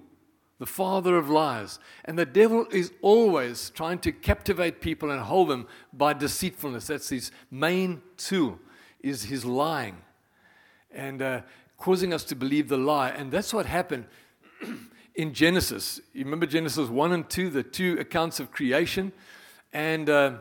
the 0.63 0.67
father 0.67 1.17
of 1.17 1.29
lies. 1.29 1.77
And 2.05 2.17
the 2.17 2.25
devil 2.25 2.65
is 2.71 2.93
always 3.01 3.69
trying 3.71 3.99
to 3.99 4.13
captivate 4.13 4.79
people 4.79 5.11
and 5.11 5.19
hold 5.19 5.49
them 5.49 5.67
by 5.91 6.13
deceitfulness. 6.13 6.87
That's 6.87 7.09
his 7.09 7.31
main 7.51 8.01
tool, 8.15 8.59
is 9.01 9.25
his 9.25 9.43
lying. 9.43 9.97
And 10.89 11.21
uh, 11.21 11.41
causing 11.77 12.13
us 12.13 12.23
to 12.25 12.35
believe 12.35 12.69
the 12.69 12.77
lie. 12.77 13.09
And 13.09 13.29
that's 13.29 13.53
what 13.53 13.65
happened 13.65 14.05
in 15.15 15.33
Genesis. 15.33 16.01
You 16.13 16.23
remember 16.23 16.45
Genesis 16.45 16.89
1 16.89 17.11
and 17.11 17.29
2, 17.29 17.49
the 17.49 17.63
two 17.63 17.97
accounts 17.99 18.39
of 18.39 18.51
creation? 18.51 19.11
And 19.71 20.09
uh, 20.09 20.33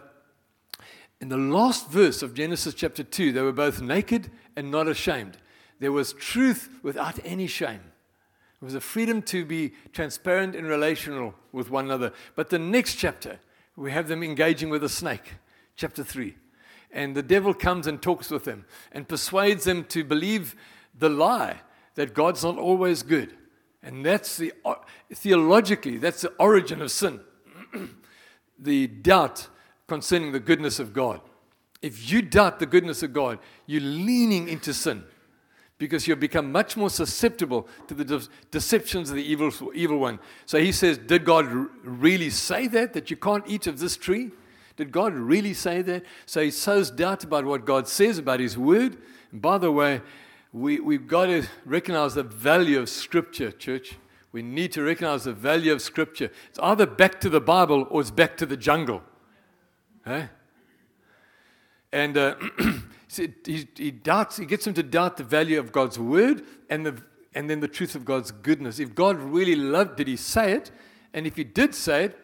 in 1.20 1.28
the 1.28 1.36
last 1.36 1.90
verse 1.90 2.22
of 2.22 2.34
Genesis 2.34 2.74
chapter 2.74 3.02
2, 3.02 3.32
they 3.32 3.42
were 3.42 3.52
both 3.52 3.80
naked 3.80 4.30
and 4.56 4.70
not 4.70 4.88
ashamed. 4.88 5.38
There 5.78 5.92
was 5.92 6.12
truth 6.14 6.78
without 6.82 7.18
any 7.24 7.46
shame. 7.46 7.80
It 8.60 8.64
was 8.64 8.74
a 8.74 8.80
freedom 8.80 9.22
to 9.22 9.44
be 9.44 9.72
transparent 9.92 10.54
and 10.54 10.66
relational 10.66 11.34
with 11.50 11.70
one 11.70 11.86
another. 11.86 12.12
But 12.36 12.50
the 12.50 12.58
next 12.58 12.94
chapter, 12.94 13.40
we 13.76 13.90
have 13.90 14.08
them 14.08 14.22
engaging 14.22 14.70
with 14.70 14.84
a 14.84 14.88
snake, 14.88 15.34
chapter 15.76 16.04
3. 16.04 16.36
And 16.92 17.16
the 17.16 17.22
devil 17.22 17.54
comes 17.54 17.86
and 17.86 18.00
talks 18.00 18.30
with 18.30 18.44
them 18.44 18.66
and 18.92 19.08
persuades 19.08 19.64
them 19.64 19.84
to 19.84 20.04
believe 20.04 20.54
the 20.96 21.08
lie 21.08 21.60
that 21.94 22.14
God's 22.14 22.44
not 22.44 22.58
always 22.58 23.02
good. 23.02 23.34
And 23.82 24.04
that's 24.04 24.36
the, 24.36 24.52
uh, 24.64 24.74
theologically, 25.12 25.98
that's 25.98 26.22
the 26.22 26.32
origin 26.38 26.80
of 26.80 26.90
sin. 26.90 27.20
the 28.58 28.86
doubt 28.86 29.48
concerning 29.88 30.32
the 30.32 30.40
goodness 30.40 30.78
of 30.78 30.92
God. 30.92 31.20
If 31.80 32.10
you 32.10 32.22
doubt 32.22 32.60
the 32.60 32.66
goodness 32.66 33.02
of 33.02 33.12
God, 33.12 33.40
you're 33.66 33.80
leaning 33.80 34.48
into 34.48 34.72
sin 34.72 35.04
because 35.78 36.06
you've 36.06 36.20
become 36.20 36.52
much 36.52 36.76
more 36.76 36.88
susceptible 36.88 37.66
to 37.88 37.94
the 37.94 38.04
de- 38.04 38.28
deceptions 38.52 39.10
of 39.10 39.16
the 39.16 39.24
evil, 39.24 39.50
evil 39.74 39.98
one. 39.98 40.20
So 40.46 40.60
he 40.60 40.70
says, 40.70 40.96
Did 40.96 41.24
God 41.24 41.46
r- 41.46 41.68
really 41.82 42.30
say 42.30 42.68
that, 42.68 42.92
that 42.92 43.10
you 43.10 43.16
can't 43.16 43.42
eat 43.48 43.66
of 43.66 43.80
this 43.80 43.96
tree? 43.96 44.30
Did 44.76 44.92
God 44.92 45.12
really 45.12 45.54
say 45.54 45.82
that? 45.82 46.04
So 46.24 46.40
he 46.40 46.52
sows 46.52 46.90
doubt 46.90 47.24
about 47.24 47.44
what 47.44 47.64
God 47.64 47.88
says 47.88 48.16
about 48.16 48.38
his 48.38 48.56
word. 48.56 48.96
And 49.32 49.42
by 49.42 49.58
the 49.58 49.72
way, 49.72 50.02
we, 50.52 50.80
we've 50.80 51.06
got 51.06 51.26
to 51.26 51.44
recognize 51.64 52.14
the 52.14 52.22
value 52.22 52.78
of 52.78 52.88
Scripture, 52.88 53.50
church. 53.50 53.96
We 54.32 54.42
need 54.42 54.72
to 54.72 54.82
recognize 54.82 55.24
the 55.24 55.32
value 55.32 55.72
of 55.72 55.80
Scripture. 55.80 56.30
It's 56.50 56.58
either 56.58 56.86
back 56.86 57.20
to 57.20 57.30
the 57.30 57.40
Bible 57.40 57.86
or 57.90 58.00
it's 58.02 58.10
back 58.10 58.36
to 58.38 58.46
the 58.46 58.56
jungle. 58.56 59.02
Hey? 60.04 60.28
And 61.92 62.16
uh, 62.16 62.34
he, 63.46 63.68
he, 63.76 63.90
doubts, 63.90 64.36
he 64.36 64.46
gets 64.46 64.66
him 64.66 64.74
to 64.74 64.82
doubt 64.82 65.16
the 65.16 65.24
value 65.24 65.58
of 65.58 65.72
God's 65.72 65.98
word 65.98 66.44
and, 66.68 66.84
the, 66.84 67.02
and 67.34 67.48
then 67.48 67.60
the 67.60 67.68
truth 67.68 67.94
of 67.94 68.04
God's 68.04 68.30
goodness. 68.30 68.78
If 68.78 68.94
God 68.94 69.18
really 69.18 69.56
loved, 69.56 69.96
did 69.96 70.08
he 70.08 70.16
say 70.16 70.52
it? 70.52 70.70
And 71.14 71.26
if 71.26 71.36
he 71.36 71.44
did 71.44 71.74
say 71.74 72.04
it, 72.04 72.18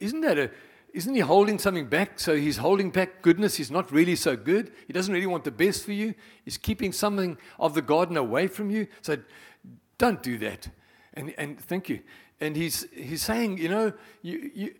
isn't 0.00 0.20
that 0.22 0.38
a, 0.38 0.50
isn't 0.92 1.14
he 1.14 1.20
holding 1.20 1.58
something 1.58 1.86
back? 1.86 2.20
So 2.20 2.36
he's 2.36 2.58
holding 2.58 2.90
back 2.90 3.22
goodness. 3.22 3.56
He's 3.56 3.70
not 3.70 3.90
really 3.90 4.14
so 4.16 4.36
good. 4.36 4.72
He 4.86 4.92
doesn't 4.92 5.12
really 5.12 5.26
want 5.26 5.44
the 5.44 5.50
best 5.50 5.84
for 5.84 5.92
you. 5.92 6.14
He's 6.44 6.58
keeping 6.58 6.92
something 6.92 7.38
of 7.58 7.74
the 7.74 7.82
garden 7.82 8.16
away 8.16 8.46
from 8.46 8.70
you. 8.70 8.86
So 9.00 9.16
don't 9.96 10.22
do 10.22 10.36
that. 10.38 10.68
And, 11.14 11.34
and 11.38 11.58
thank 11.58 11.88
you. 11.88 12.00
And 12.40 12.56
he's, 12.56 12.86
he's 12.92 13.22
saying, 13.22 13.58
you 13.58 13.68
know, 13.68 13.92
you, 14.20 14.50
you, 14.54 14.74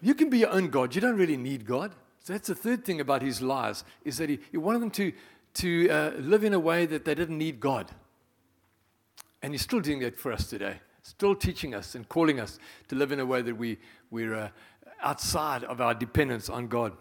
you 0.00 0.14
can 0.14 0.30
be 0.30 0.38
your 0.38 0.50
own 0.50 0.70
God. 0.70 0.94
You 0.94 1.00
don't 1.00 1.16
really 1.16 1.36
need 1.36 1.66
God. 1.66 1.94
So 2.20 2.32
that's 2.32 2.48
the 2.48 2.54
third 2.54 2.84
thing 2.84 3.00
about 3.00 3.22
his 3.22 3.42
lies, 3.42 3.84
is 4.04 4.18
that 4.18 4.28
he, 4.28 4.38
he 4.50 4.58
wanted 4.58 4.82
them 4.82 4.90
to, 4.92 5.12
to 5.54 5.90
uh, 5.90 6.10
live 6.18 6.44
in 6.44 6.54
a 6.54 6.60
way 6.60 6.86
that 6.86 7.04
they 7.04 7.14
didn't 7.14 7.38
need 7.38 7.60
God. 7.60 7.90
And 9.42 9.52
he's 9.52 9.62
still 9.62 9.80
doing 9.80 10.00
that 10.00 10.18
for 10.18 10.32
us 10.32 10.48
today, 10.48 10.80
still 11.02 11.34
teaching 11.34 11.74
us 11.74 11.94
and 11.94 12.08
calling 12.08 12.38
us 12.38 12.58
to 12.88 12.94
live 12.94 13.10
in 13.10 13.20
a 13.20 13.26
way 13.26 13.42
that 13.42 13.54
we, 13.54 13.78
we're 14.10 14.34
uh, 14.34 14.48
outside 15.02 15.64
of 15.64 15.80
our 15.80 15.94
dependence 15.94 16.48
on 16.48 16.68
God. 16.68 16.92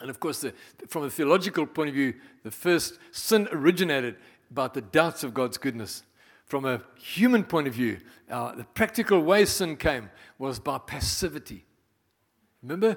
And 0.00 0.10
of 0.10 0.20
course, 0.20 0.40
the, 0.40 0.52
from 0.88 1.04
a 1.04 1.10
theological 1.10 1.66
point 1.66 1.88
of 1.88 1.94
view, 1.94 2.14
the 2.42 2.50
first 2.50 2.98
sin 3.12 3.48
originated 3.50 4.16
about 4.50 4.74
the 4.74 4.82
doubts 4.82 5.24
of 5.24 5.34
God's 5.34 5.58
goodness. 5.58 6.02
From 6.44 6.64
a 6.64 6.82
human 6.96 7.42
point 7.44 7.66
of 7.66 7.74
view, 7.74 7.98
uh, 8.30 8.54
the 8.54 8.64
practical 8.64 9.20
way 9.20 9.44
sin 9.44 9.76
came 9.76 10.10
was 10.38 10.60
by 10.60 10.78
passivity. 10.78 11.64
Remember, 12.62 12.96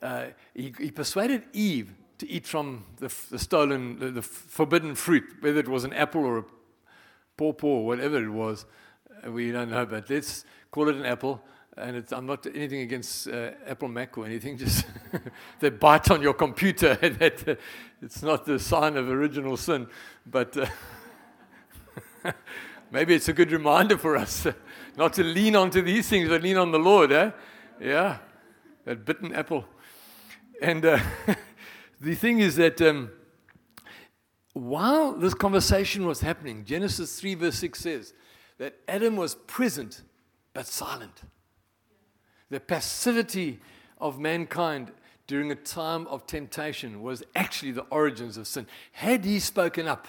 uh, 0.00 0.26
he, 0.54 0.72
he, 0.78 0.90
persuaded 0.90 1.42
Eve 1.52 1.92
to 2.18 2.28
eat 2.28 2.46
from 2.46 2.84
the, 2.96 3.12
the 3.30 3.38
stolen, 3.38 3.98
the, 3.98 4.10
the, 4.10 4.22
forbidden 4.22 4.94
fruit, 4.94 5.24
whether 5.40 5.58
it 5.58 5.68
was 5.68 5.84
an 5.84 5.92
apple 5.92 6.24
or 6.24 6.38
a 6.38 6.44
pawpaw 7.36 7.66
or 7.66 7.86
whatever 7.86 8.22
it 8.22 8.30
was. 8.30 8.66
Uh, 9.26 9.30
we 9.30 9.50
don't 9.50 9.70
know, 9.70 9.84
but 9.84 10.08
let's 10.08 10.44
call 10.70 10.88
it 10.88 10.96
an 10.96 11.04
apple. 11.04 11.40
And 11.78 12.04
I'm 12.10 12.24
not 12.24 12.46
anything 12.46 12.80
against 12.80 13.28
uh, 13.28 13.50
Apple 13.66 13.88
Mac 13.88 14.16
or 14.16 14.24
anything, 14.24 14.56
just 14.58 14.86
they 15.60 15.68
bite 15.68 16.10
on 16.10 16.22
your 16.22 16.34
computer. 16.34 16.94
that, 17.02 17.48
uh, 17.48 17.54
it's 18.00 18.22
not 18.22 18.46
the 18.46 18.58
sign 18.58 18.96
of 18.96 19.08
original 19.08 19.56
sin, 19.56 19.86
but 20.24 20.56
uh, 22.24 22.32
maybe 22.90 23.14
it's 23.14 23.28
a 23.28 23.32
good 23.32 23.52
reminder 23.52 23.98
for 23.98 24.16
us 24.16 24.46
not 24.96 25.12
to 25.14 25.22
lean 25.22 25.54
onto 25.54 25.82
these 25.82 26.08
things, 26.08 26.28
but 26.28 26.42
lean 26.42 26.56
on 26.56 26.72
the 26.72 26.78
Lord. 26.78 27.12
Eh? 27.12 27.30
Yeah, 27.80 28.18
that 28.84 29.04
bitten 29.04 29.34
apple. 29.34 29.66
And 30.62 30.84
uh, 30.84 30.98
the 32.00 32.14
thing 32.14 32.40
is 32.40 32.56
that 32.56 32.80
um, 32.80 33.10
while 34.54 35.12
this 35.12 35.34
conversation 35.34 36.06
was 36.06 36.22
happening, 36.22 36.64
Genesis 36.64 37.20
3, 37.20 37.34
verse 37.34 37.56
6 37.56 37.78
says 37.78 38.14
that 38.56 38.76
Adam 38.88 39.16
was 39.16 39.34
present 39.34 40.00
but 40.54 40.66
silent. 40.66 41.20
The 42.50 42.60
passivity 42.60 43.60
of 43.98 44.18
mankind 44.18 44.92
during 45.26 45.50
a 45.50 45.56
time 45.56 46.06
of 46.06 46.26
temptation 46.26 47.02
was 47.02 47.22
actually 47.34 47.72
the 47.72 47.86
origins 47.90 48.36
of 48.36 48.46
sin. 48.46 48.66
Had 48.92 49.24
he 49.24 49.40
spoken 49.40 49.88
up, 49.88 50.06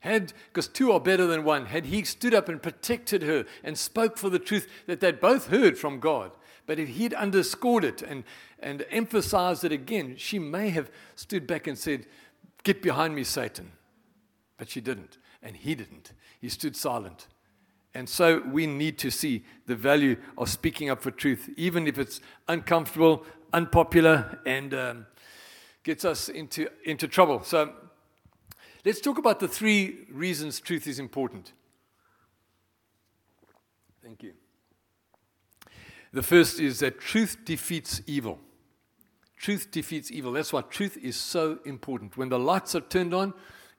had, 0.00 0.32
because 0.48 0.66
two 0.66 0.92
are 0.92 1.00
better 1.00 1.26
than 1.26 1.44
one, 1.44 1.66
had 1.66 1.86
he 1.86 2.04
stood 2.04 2.32
up 2.32 2.48
and 2.48 2.62
protected 2.62 3.22
her 3.22 3.44
and 3.62 3.76
spoke 3.76 4.16
for 4.16 4.30
the 4.30 4.38
truth 4.38 4.66
that 4.86 5.00
they'd 5.00 5.20
both 5.20 5.48
heard 5.48 5.76
from 5.76 6.00
God, 6.00 6.32
but 6.66 6.78
if 6.78 6.88
he'd 6.88 7.12
underscored 7.12 7.84
it 7.84 8.00
and, 8.00 8.24
and 8.58 8.86
emphasized 8.90 9.64
it 9.64 9.72
again, 9.72 10.14
she 10.16 10.38
may 10.38 10.70
have 10.70 10.90
stood 11.16 11.46
back 11.46 11.66
and 11.66 11.76
said, 11.76 12.06
Get 12.62 12.82
behind 12.82 13.14
me, 13.14 13.24
Satan. 13.24 13.72
But 14.56 14.70
she 14.70 14.80
didn't, 14.80 15.18
and 15.42 15.56
he 15.56 15.74
didn't. 15.74 16.12
He 16.40 16.48
stood 16.48 16.76
silent. 16.76 17.26
And 17.94 18.08
so 18.08 18.42
we 18.46 18.66
need 18.66 18.98
to 18.98 19.10
see 19.10 19.44
the 19.66 19.74
value 19.74 20.16
of 20.38 20.48
speaking 20.48 20.90
up 20.90 21.02
for 21.02 21.10
truth, 21.10 21.50
even 21.56 21.86
if 21.88 21.98
it's 21.98 22.20
uncomfortable, 22.48 23.24
unpopular, 23.52 24.38
and 24.46 24.72
um, 24.74 25.06
gets 25.82 26.04
us 26.04 26.28
into, 26.28 26.68
into 26.84 27.08
trouble. 27.08 27.42
So 27.42 27.72
let's 28.84 29.00
talk 29.00 29.18
about 29.18 29.40
the 29.40 29.48
three 29.48 30.06
reasons 30.10 30.60
truth 30.60 30.86
is 30.86 30.98
important. 30.98 31.52
Thank 34.02 34.22
you. 34.22 34.34
The 36.12 36.22
first 36.22 36.60
is 36.60 36.80
that 36.80 37.00
truth 37.00 37.38
defeats 37.44 38.02
evil. 38.06 38.38
Truth 39.36 39.70
defeats 39.70 40.10
evil. 40.10 40.32
That's 40.32 40.52
why 40.52 40.62
truth 40.62 40.96
is 40.96 41.16
so 41.16 41.58
important. 41.64 42.16
When 42.16 42.28
the 42.28 42.38
lights 42.38 42.74
are 42.74 42.80
turned 42.80 43.14
on, 43.14 43.32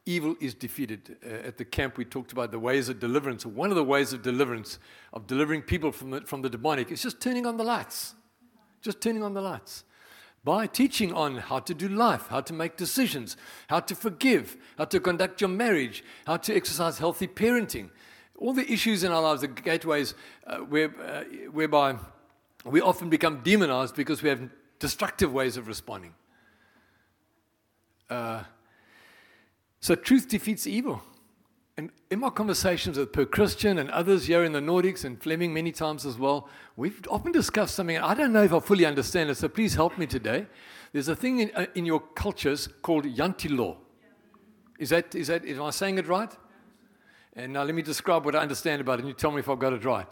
evil 0.05 0.35
is 0.39 0.53
defeated. 0.53 1.17
Uh, 1.25 1.47
at 1.47 1.57
the 1.57 1.65
camp, 1.65 1.97
we 1.97 2.05
talked 2.05 2.31
about 2.31 2.51
the 2.51 2.59
ways 2.59 2.89
of 2.89 2.99
deliverance. 2.99 3.45
One 3.45 3.69
of 3.69 3.75
the 3.75 3.83
ways 3.83 4.13
of 4.13 4.21
deliverance, 4.21 4.79
of 5.13 5.27
delivering 5.27 5.61
people 5.61 5.91
from 5.91 6.11
the, 6.11 6.21
from 6.21 6.41
the 6.41 6.49
demonic, 6.49 6.91
is 6.91 7.01
just 7.01 7.21
turning 7.21 7.45
on 7.45 7.57
the 7.57 7.63
lights. 7.63 8.15
Just 8.81 9.01
turning 9.01 9.23
on 9.23 9.33
the 9.33 9.41
lights. 9.41 9.83
By 10.43 10.65
teaching 10.65 11.13
on 11.13 11.37
how 11.37 11.59
to 11.59 11.73
do 11.73 11.87
life, 11.87 12.27
how 12.27 12.41
to 12.41 12.53
make 12.53 12.75
decisions, 12.75 13.37
how 13.67 13.79
to 13.81 13.93
forgive, 13.93 14.57
how 14.77 14.85
to 14.85 14.99
conduct 14.99 15.39
your 15.39 15.49
marriage, 15.49 16.03
how 16.25 16.37
to 16.37 16.55
exercise 16.55 16.97
healthy 16.97 17.27
parenting. 17.27 17.91
All 18.39 18.53
the 18.53 18.71
issues 18.71 19.03
in 19.03 19.11
our 19.11 19.21
lives, 19.21 19.41
the 19.41 19.47
gateways 19.49 20.15
uh, 20.47 20.57
where, 20.57 20.91
uh, 20.99 21.23
whereby 21.51 21.97
we 22.65 22.81
often 22.81 23.09
become 23.09 23.41
demonized 23.43 23.95
because 23.95 24.23
we 24.23 24.29
have 24.29 24.49
destructive 24.79 25.31
ways 25.31 25.57
of 25.57 25.67
responding. 25.67 26.15
Uh, 28.09 28.43
so 29.81 29.95
truth 29.95 30.27
defeats 30.27 30.65
evil. 30.67 31.01
And 31.77 31.89
in 32.11 32.19
my 32.19 32.29
conversations 32.29 32.97
with 32.97 33.11
Per 33.11 33.25
Christian 33.25 33.79
and 33.79 33.89
others 33.89 34.27
here 34.27 34.43
in 34.43 34.51
the 34.51 34.59
Nordics 34.59 35.03
and 35.03 35.21
Fleming 35.21 35.53
many 35.53 35.71
times 35.71 36.05
as 36.05 36.17
well, 36.17 36.47
we've 36.75 37.01
often 37.09 37.31
discussed 37.31 37.75
something. 37.75 37.97
I 37.97 38.13
don't 38.13 38.31
know 38.31 38.43
if 38.43 38.53
I 38.53 38.59
fully 38.59 38.85
understand 38.85 39.29
it, 39.29 39.35
so 39.35 39.47
please 39.47 39.73
help 39.73 39.97
me 39.97 40.05
today. 40.05 40.45
There's 40.93 41.07
a 41.07 41.15
thing 41.15 41.39
in, 41.39 41.51
uh, 41.55 41.65
in 41.73 41.85
your 41.85 41.99
cultures 41.99 42.67
called 42.81 43.05
Jante. 43.05 43.77
Is 44.77 44.89
that, 44.89 45.15
is 45.15 45.27
that, 45.27 45.45
am 45.45 45.63
I 45.63 45.71
saying 45.71 45.97
it 45.97 46.07
right? 46.07 46.31
And 47.33 47.53
now 47.53 47.63
let 47.63 47.73
me 47.73 47.81
describe 47.81 48.25
what 48.25 48.35
I 48.35 48.39
understand 48.39 48.81
about 48.81 48.99
it, 48.99 48.99
and 48.99 49.07
you 49.07 49.13
tell 49.13 49.31
me 49.31 49.39
if 49.39 49.49
I've 49.49 49.59
got 49.59 49.73
it 49.73 49.85
right. 49.85 50.07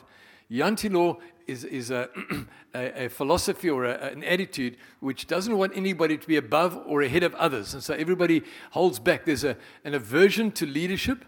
Jante 0.51 0.91
law 0.91 1.18
is, 1.48 1.63
is 1.63 1.91
a, 1.91 2.10
a, 2.74 3.06
a, 3.06 3.10
philosophy 3.10 3.70
or 3.70 3.86
a, 3.86 4.12
an 4.12 4.24
attitude 4.24 4.77
which 5.00 5.27
doesn't 5.27 5.58
want 5.58 5.74
anybody 5.75 6.18
to 6.18 6.27
be 6.27 6.38
above 6.38 6.79
or 6.86 7.01
ahead 7.01 7.24
of 7.24 7.36
others. 7.36 7.74
And 7.74 7.84
so 7.84 7.94
everybody 7.94 8.44
holds 8.72 9.00
back. 9.00 9.25
There's 9.25 9.44
a, 9.44 9.58
an 9.84 9.94
aversion 9.94 10.51
to 10.53 10.65
leadership, 10.65 11.25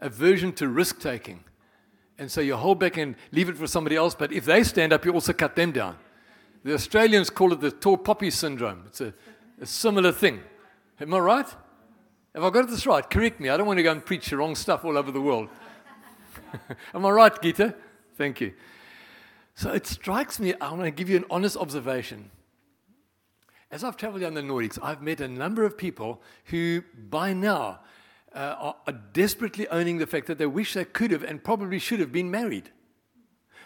aversion 0.00 0.52
to 0.54 0.68
risk 0.68 1.00
taking. 1.00 1.44
And 2.18 2.30
so 2.30 2.40
you 2.42 2.56
hold 2.56 2.78
back 2.78 2.98
and 2.98 3.16
leave 3.32 3.48
it 3.48 3.56
for 3.56 3.66
somebody 3.66 3.96
else. 3.96 4.14
But 4.14 4.32
if 4.32 4.44
they 4.44 4.62
stand 4.62 4.92
up, 4.92 5.04
you 5.04 5.12
also 5.12 5.32
cut 5.32 5.56
them 5.56 5.72
down. 5.72 5.96
The 6.62 6.74
Australians 6.74 7.30
call 7.30 7.54
it 7.54 7.60
the 7.60 7.70
tall 7.70 7.96
poppy 7.96 8.30
syndrome. 8.30 8.84
It's 8.86 9.00
a, 9.00 9.14
a 9.60 9.66
similar 9.66 10.12
thing. 10.12 10.40
Am 11.00 11.14
I 11.14 11.18
right? 11.18 11.46
Have 12.34 12.44
I 12.44 12.50
got 12.50 12.68
this 12.68 12.86
right? 12.86 13.08
Correct 13.08 13.40
me. 13.40 13.48
I 13.48 13.56
don't 13.56 13.66
want 13.66 13.78
to 13.78 13.82
go 13.82 13.92
and 13.92 14.04
preach 14.04 14.28
the 14.28 14.36
wrong 14.36 14.54
stuff 14.54 14.84
all 14.84 14.98
over 14.98 15.10
the 15.10 15.20
world. 15.20 15.48
Am 16.94 17.06
I 17.06 17.10
right, 17.10 17.42
Gita? 17.42 17.74
Thank 18.20 18.42
you. 18.42 18.52
So 19.54 19.72
it 19.72 19.86
strikes 19.86 20.38
me, 20.38 20.52
I 20.60 20.68
want 20.72 20.82
to 20.82 20.90
give 20.90 21.08
you 21.08 21.16
an 21.16 21.24
honest 21.30 21.56
observation. 21.56 22.30
As 23.70 23.82
I've 23.82 23.96
traveled 23.96 24.20
down 24.20 24.34
the 24.34 24.42
Nordics, 24.42 24.78
I've 24.82 25.00
met 25.00 25.22
a 25.22 25.26
number 25.26 25.64
of 25.64 25.78
people 25.78 26.20
who, 26.44 26.82
by 27.08 27.32
now, 27.32 27.78
uh, 28.34 28.74
are, 28.86 28.92
desperately 29.14 29.66
owning 29.68 29.96
the 29.96 30.06
fact 30.06 30.26
that 30.26 30.36
they 30.36 30.44
wish 30.44 30.74
they 30.74 30.84
could 30.84 31.12
have 31.12 31.22
and 31.22 31.42
probably 31.42 31.78
should 31.78 31.98
have 31.98 32.12
been 32.12 32.30
married. 32.30 32.70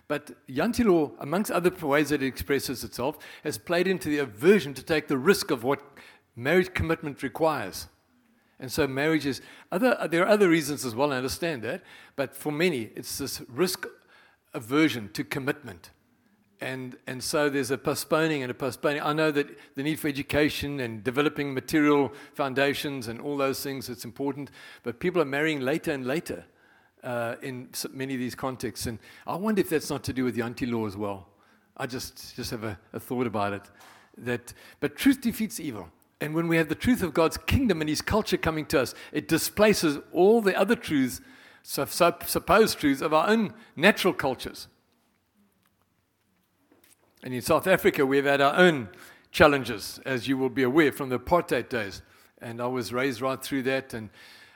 But 0.06 0.30
Jante 0.46 0.84
law, 0.84 1.10
amongst 1.18 1.50
other 1.50 1.70
ways 1.84 2.10
that 2.10 2.22
it 2.22 2.26
expresses 2.28 2.84
itself, 2.84 3.18
has 3.42 3.58
played 3.58 3.88
into 3.88 4.08
the 4.08 4.18
aversion 4.18 4.72
to 4.74 4.84
take 4.84 5.08
the 5.08 5.18
risk 5.18 5.50
of 5.50 5.64
what 5.64 5.82
marriage 6.36 6.72
commitment 6.74 7.24
requires. 7.24 7.88
And 8.60 8.70
so 8.70 8.86
marriage 8.86 9.26
is 9.26 9.40
other 9.72 9.98
there 10.08 10.22
are 10.22 10.28
other 10.28 10.48
reasons 10.48 10.84
as 10.84 10.94
well, 10.94 11.12
I 11.12 11.16
understand 11.16 11.62
that, 11.62 11.82
but 12.14 12.36
for 12.36 12.52
many 12.52 12.92
it's 12.94 13.18
this 13.18 13.42
risk 13.48 13.84
aversion 14.54 15.10
to 15.12 15.24
commitment. 15.24 15.90
And, 16.60 16.96
and 17.06 17.22
so 17.22 17.50
there's 17.50 17.70
a 17.70 17.76
postponing 17.76 18.42
and 18.42 18.50
a 18.50 18.54
postponing. 18.54 19.02
I 19.02 19.12
know 19.12 19.30
that 19.30 19.48
the 19.74 19.82
need 19.82 20.00
for 20.00 20.08
education 20.08 20.80
and 20.80 21.04
developing 21.04 21.52
material 21.52 22.12
foundations 22.32 23.08
and 23.08 23.20
all 23.20 23.36
those 23.36 23.62
things, 23.62 23.88
it's 23.90 24.04
important. 24.04 24.50
But 24.82 25.00
people 25.00 25.20
are 25.20 25.26
marrying 25.26 25.60
later 25.60 25.92
and 25.92 26.06
later 26.06 26.44
uh, 27.02 27.36
in 27.42 27.68
many 27.92 28.14
of 28.14 28.20
these 28.20 28.34
contexts. 28.34 28.86
And 28.86 28.98
I 29.26 29.36
wonder 29.36 29.60
if 29.60 29.68
that's 29.68 29.90
not 29.90 30.04
to 30.04 30.12
do 30.12 30.24
with 30.24 30.34
the 30.34 30.42
anti 30.42 30.64
law 30.64 30.86
as 30.86 30.96
well. 30.96 31.28
I 31.76 31.86
just, 31.86 32.36
just 32.36 32.50
have 32.52 32.64
a, 32.64 32.78
a 32.92 33.00
thought 33.00 33.26
about 33.26 33.52
it. 33.52 33.62
that, 34.18 34.54
but 34.80 34.96
truth 34.96 35.20
defeats 35.20 35.60
evil. 35.60 35.88
And 36.20 36.34
when 36.34 36.48
we 36.48 36.56
have 36.56 36.68
the 36.68 36.74
truth 36.74 37.02
of 37.02 37.12
God's 37.12 37.36
kingdom 37.36 37.82
and 37.82 37.90
his 37.90 38.00
culture 38.00 38.36
coming 38.36 38.64
to 38.66 38.80
us, 38.80 38.94
it 39.12 39.28
displaces 39.28 39.98
all 40.12 40.40
the 40.40 40.56
other 40.56 40.76
truths, 40.76 41.20
supposed 41.64 42.78
truths 42.78 43.00
of 43.00 43.12
our 43.12 43.28
own 43.28 43.54
natural 43.74 44.12
cultures. 44.12 44.68
And 47.22 47.32
in 47.32 47.40
South 47.40 47.66
Africa, 47.66 48.04
we've 48.04 48.26
had 48.26 48.42
our 48.42 48.54
own 48.54 48.90
challenges, 49.32 49.98
as 50.04 50.28
you 50.28 50.36
will 50.36 50.50
be 50.50 50.62
aware 50.62 50.92
from 50.92 51.08
the 51.08 51.18
apartheid 51.18 51.70
days. 51.70 52.02
And 52.40 52.60
I 52.60 52.66
was 52.66 52.92
raised 52.92 53.22
right 53.22 53.42
through 53.42 53.62
that 53.62 53.94
and 53.94 54.10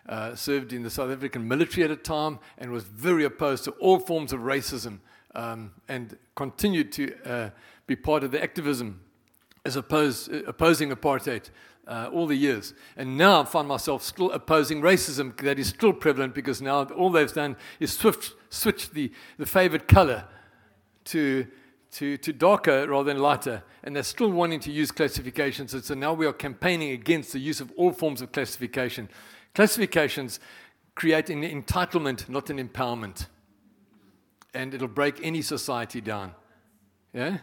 uh, 0.06 0.34
served 0.34 0.74
in 0.74 0.82
the 0.82 0.90
South 0.90 1.10
African 1.10 1.48
military 1.48 1.82
at 1.84 1.90
a 1.90 1.96
time 1.96 2.38
and 2.58 2.70
was 2.70 2.84
very 2.84 3.24
opposed 3.24 3.64
to 3.64 3.70
all 3.72 3.98
forms 3.98 4.34
of 4.34 4.40
racism 4.40 4.98
um, 5.34 5.72
and 5.88 6.18
continued 6.36 6.92
to 6.92 7.14
uh, 7.24 7.50
be 7.86 7.96
part 7.96 8.22
of 8.22 8.32
the 8.32 8.42
activism 8.42 9.00
as 9.64 9.76
opposed, 9.76 10.32
opposing 10.46 10.90
apartheid 10.90 11.50
uh, 11.88 12.10
all 12.12 12.26
the 12.26 12.36
years. 12.36 12.74
And 12.96 13.16
now 13.16 13.42
I 13.42 13.44
find 13.44 13.66
myself 13.66 14.02
still 14.02 14.30
opposing 14.30 14.80
racism 14.80 15.36
that 15.40 15.58
is 15.58 15.68
still 15.68 15.92
prevalent 15.92 16.34
because 16.34 16.62
now 16.62 16.84
all 16.84 17.10
they've 17.10 17.32
done 17.32 17.56
is 17.80 17.92
swift, 17.92 18.34
switch 18.50 18.90
the, 18.90 19.10
the 19.38 19.46
favored 19.46 19.88
color 19.88 20.24
to, 21.06 21.46
to, 21.92 22.16
to 22.18 22.32
darker 22.32 22.86
rather 22.88 23.12
than 23.12 23.20
lighter. 23.20 23.62
And 23.82 23.96
they're 23.96 24.02
still 24.02 24.30
wanting 24.30 24.60
to 24.60 24.70
use 24.70 24.90
classifications. 24.90 25.74
And 25.74 25.82
so 25.82 25.94
now 25.94 26.12
we 26.12 26.26
are 26.26 26.32
campaigning 26.32 26.90
against 26.90 27.32
the 27.32 27.40
use 27.40 27.60
of 27.60 27.72
all 27.76 27.92
forms 27.92 28.20
of 28.20 28.30
classification. 28.30 29.08
Classifications 29.54 30.38
create 30.94 31.30
an 31.30 31.42
entitlement, 31.42 32.28
not 32.28 32.50
an 32.50 32.58
empowerment. 32.58 33.26
And 34.54 34.74
it'll 34.74 34.88
break 34.88 35.20
any 35.22 35.42
society 35.42 36.00
down. 36.00 36.34
Yeah? 37.12 37.38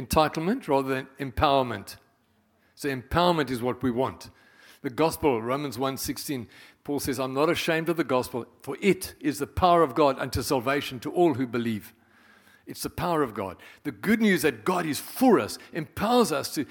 entitlement 0.00 0.68
rather 0.68 0.88
than 0.88 1.08
empowerment. 1.18 1.96
So 2.80 2.88
empowerment 2.88 3.50
is 3.50 3.60
what 3.60 3.82
we 3.82 3.90
want. 3.90 4.30
The 4.80 4.88
gospel, 4.88 5.42
Romans 5.42 5.76
1:16, 5.76 6.48
Paul 6.82 6.98
says, 6.98 7.20
"I'm 7.20 7.34
not 7.34 7.50
ashamed 7.50 7.90
of 7.90 7.98
the 7.98 8.04
gospel, 8.04 8.46
for 8.62 8.78
it 8.80 9.14
is 9.20 9.38
the 9.38 9.46
power 9.46 9.82
of 9.82 9.94
God 9.94 10.18
unto 10.18 10.40
salvation 10.40 10.98
to 11.00 11.12
all 11.12 11.34
who 11.34 11.46
believe." 11.46 11.92
It's 12.64 12.82
the 12.82 12.88
power 12.88 13.22
of 13.22 13.34
God. 13.34 13.58
The 13.82 13.92
good 13.92 14.22
news 14.22 14.40
that 14.40 14.64
God 14.64 14.86
is 14.86 14.98
for 14.98 15.38
us 15.38 15.58
empowers 15.74 16.32
us 16.32 16.54
to, 16.54 16.64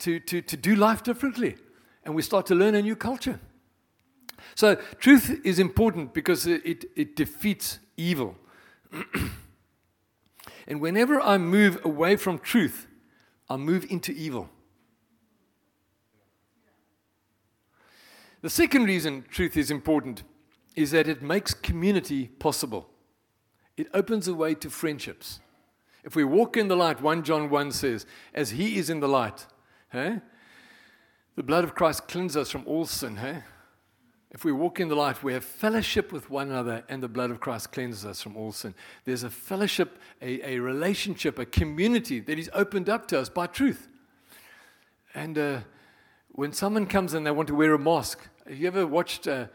to, 0.00 0.20
to, 0.20 0.42
to 0.42 0.56
do 0.58 0.76
life 0.76 1.02
differently. 1.02 1.56
And 2.04 2.14
we 2.14 2.20
start 2.20 2.44
to 2.48 2.54
learn 2.54 2.74
a 2.74 2.82
new 2.82 2.94
culture. 2.94 3.40
So, 4.54 4.74
truth 4.98 5.40
is 5.46 5.58
important 5.58 6.12
because 6.12 6.46
it, 6.46 6.84
it 6.94 7.16
defeats 7.16 7.78
evil. 7.96 8.36
And 10.66 10.80
whenever 10.80 11.20
I 11.20 11.36
move 11.36 11.82
away 11.84 12.16
from 12.16 12.38
truth, 12.38 12.86
I 13.50 13.56
move 13.56 13.86
into 13.90 14.12
evil. 14.12 14.50
The 18.44 18.50
second 18.50 18.84
reason 18.84 19.24
truth 19.30 19.56
is 19.56 19.70
important 19.70 20.22
is 20.76 20.90
that 20.90 21.08
it 21.08 21.22
makes 21.22 21.54
community 21.54 22.26
possible. 22.26 22.90
It 23.78 23.86
opens 23.94 24.26
the 24.26 24.34
way 24.34 24.54
to 24.56 24.68
friendships. 24.68 25.40
If 26.04 26.14
we 26.14 26.24
walk 26.24 26.58
in 26.58 26.68
the 26.68 26.76
light, 26.76 27.00
1 27.00 27.22
John 27.22 27.48
1 27.48 27.72
says, 27.72 28.04
as 28.34 28.50
he 28.50 28.76
is 28.76 28.90
in 28.90 29.00
the 29.00 29.08
light, 29.08 29.46
the 29.94 30.20
blood 31.36 31.64
of 31.64 31.74
Christ 31.74 32.06
cleanses 32.06 32.36
us 32.36 32.50
from 32.50 32.64
all 32.66 32.84
sin. 32.84 33.18
If 34.30 34.44
we 34.44 34.52
walk 34.52 34.78
in 34.78 34.88
the 34.88 34.94
light, 34.94 35.22
we 35.22 35.32
have 35.32 35.42
fellowship 35.42 36.12
with 36.12 36.28
one 36.28 36.50
another, 36.50 36.84
and 36.90 37.02
the 37.02 37.08
blood 37.08 37.30
of 37.30 37.40
Christ 37.40 37.72
cleanses 37.72 38.04
us 38.04 38.20
from 38.20 38.36
all 38.36 38.52
sin. 38.52 38.74
There's 39.06 39.22
a 39.22 39.30
fellowship, 39.30 39.98
a, 40.20 40.56
a 40.56 40.58
relationship, 40.58 41.38
a 41.38 41.46
community 41.46 42.20
that 42.20 42.38
is 42.38 42.50
opened 42.52 42.90
up 42.90 43.08
to 43.08 43.18
us 43.18 43.30
by 43.30 43.46
truth. 43.46 43.88
And 45.14 45.38
uh, 45.38 45.60
when 46.28 46.52
someone 46.52 46.84
comes 46.84 47.14
and 47.14 47.26
they 47.26 47.30
want 47.30 47.48
to 47.48 47.54
wear 47.54 47.72
a 47.72 47.78
mask, 47.78 48.28
have 48.46 48.58
you 48.58 48.66
ever 48.66 48.86
watched, 48.86 49.26
uh, 49.26 49.46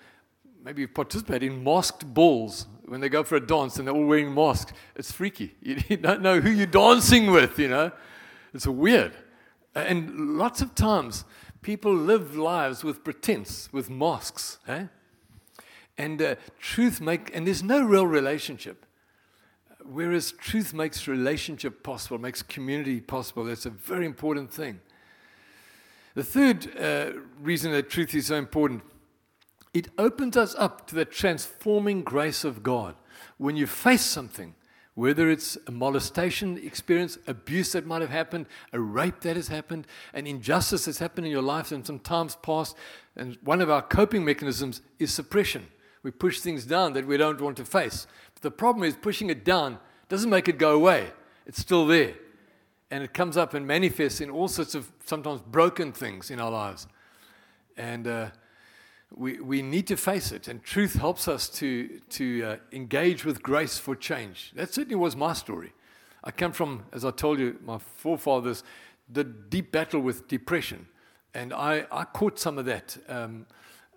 maybe 0.63 0.87
participated 0.87 1.51
in 1.51 1.63
masked 1.63 2.11
balls 2.13 2.65
when 2.85 3.01
they 3.01 3.09
go 3.09 3.23
for 3.23 3.35
a 3.35 3.45
dance 3.45 3.77
and 3.77 3.87
they're 3.87 3.95
all 3.95 4.05
wearing 4.05 4.33
masks? 4.33 4.73
It's 4.95 5.11
freaky. 5.11 5.55
You, 5.61 5.77
you 5.87 5.97
don't 5.97 6.21
know 6.21 6.39
who 6.39 6.49
you're 6.49 6.65
dancing 6.65 7.31
with, 7.31 7.59
you 7.59 7.67
know? 7.67 7.91
It's 8.53 8.65
weird. 8.65 9.13
And 9.75 10.37
lots 10.37 10.61
of 10.61 10.73
times, 10.73 11.23
people 11.61 11.93
live 11.93 12.35
lives 12.35 12.83
with 12.83 13.03
pretense, 13.03 13.71
with 13.71 13.89
masks. 13.89 14.57
Eh? 14.67 14.85
And 15.97 16.21
uh, 16.21 16.35
truth 16.59 16.99
make, 16.99 17.35
and 17.35 17.45
there's 17.45 17.61
no 17.61 17.83
real 17.83 18.07
relationship. 18.07 18.85
Whereas 19.83 20.31
truth 20.31 20.73
makes 20.73 21.07
relationship 21.07 21.83
possible, 21.83 22.17
makes 22.17 22.41
community 22.41 23.01
possible. 23.01 23.43
That's 23.43 23.65
a 23.65 23.69
very 23.69 24.05
important 24.05 24.51
thing. 24.51 24.81
The 26.15 26.23
third 26.23 26.77
uh, 26.77 27.11
reason 27.39 27.71
that 27.71 27.89
truth 27.89 28.13
is 28.15 28.27
so 28.27 28.35
important, 28.35 28.83
it 29.73 29.89
opens 29.97 30.35
us 30.35 30.55
up 30.57 30.87
to 30.87 30.95
the 30.95 31.05
transforming 31.05 32.03
grace 32.03 32.43
of 32.43 32.63
God. 32.63 32.95
When 33.37 33.55
you 33.55 33.67
face 33.67 34.01
something, 34.01 34.55
whether 34.95 35.29
it's 35.29 35.57
a 35.67 35.71
molestation 35.71 36.57
experience, 36.57 37.17
abuse 37.25 37.71
that 37.71 37.85
might 37.85 38.01
have 38.01 38.09
happened, 38.09 38.47
a 38.73 38.79
rape 38.79 39.21
that 39.21 39.37
has 39.37 39.47
happened, 39.47 39.87
an 40.13 40.27
injustice 40.27 40.85
that's 40.85 40.99
happened 40.99 41.25
in 41.25 41.31
your 41.31 41.41
life 41.41 41.71
and 41.71 41.85
some 41.85 41.99
times 41.99 42.35
past. 42.41 42.75
And 43.15 43.37
one 43.43 43.61
of 43.61 43.69
our 43.69 43.81
coping 43.81 44.25
mechanisms 44.25 44.81
is 44.97 45.13
suppression. 45.13 45.67
We 46.03 46.11
push 46.11 46.39
things 46.39 46.65
down 46.65 46.93
that 46.93 47.07
we 47.07 47.17
don't 47.17 47.39
want 47.39 47.55
to 47.57 47.65
face. 47.65 48.07
But 48.33 48.41
the 48.41 48.51
problem 48.51 48.83
is 48.83 48.95
pushing 48.95 49.29
it 49.29 49.45
down 49.45 49.79
doesn't 50.09 50.29
make 50.29 50.49
it 50.49 50.57
go 50.57 50.75
away, 50.75 51.11
it's 51.45 51.59
still 51.59 51.85
there. 51.85 52.15
And 52.91 53.03
it 53.03 53.13
comes 53.13 53.37
up 53.37 53.53
and 53.53 53.67
manifests 53.67 54.19
in 54.19 54.29
all 54.29 54.47
sorts 54.47 54.75
of 54.75 54.91
sometimes 55.05 55.41
broken 55.41 55.91
things 55.91 56.31
in 56.31 56.39
our 56.39 56.49
lives. 56.49 56.87
And 57.77 58.07
uh, 58.07 58.27
we, 59.15 59.39
we 59.39 59.61
need 59.61 59.87
to 59.87 59.97
face 59.97 60.31
it, 60.31 60.47
and 60.47 60.63
truth 60.63 60.93
helps 60.93 61.27
us 61.27 61.49
to, 61.49 61.99
to 62.09 62.43
uh, 62.43 62.55
engage 62.71 63.25
with 63.25 63.41
grace 63.41 63.77
for 63.77 63.95
change. 63.95 64.51
That 64.55 64.73
certainly 64.73 64.95
was 64.95 65.15
my 65.15 65.33
story. 65.33 65.73
I 66.23 66.31
come 66.31 66.51
from, 66.51 66.83
as 66.91 67.05
I 67.05 67.11
told 67.11 67.39
you, 67.39 67.57
my 67.63 67.77
forefathers, 67.77 68.63
the 69.11 69.23
deep 69.23 69.71
battle 69.71 70.01
with 70.01 70.27
depression. 70.27 70.87
And 71.33 71.53
I, 71.53 71.85
I 71.91 72.03
caught 72.03 72.39
some 72.39 72.57
of 72.57 72.65
that 72.65 72.97
um, 73.07 73.45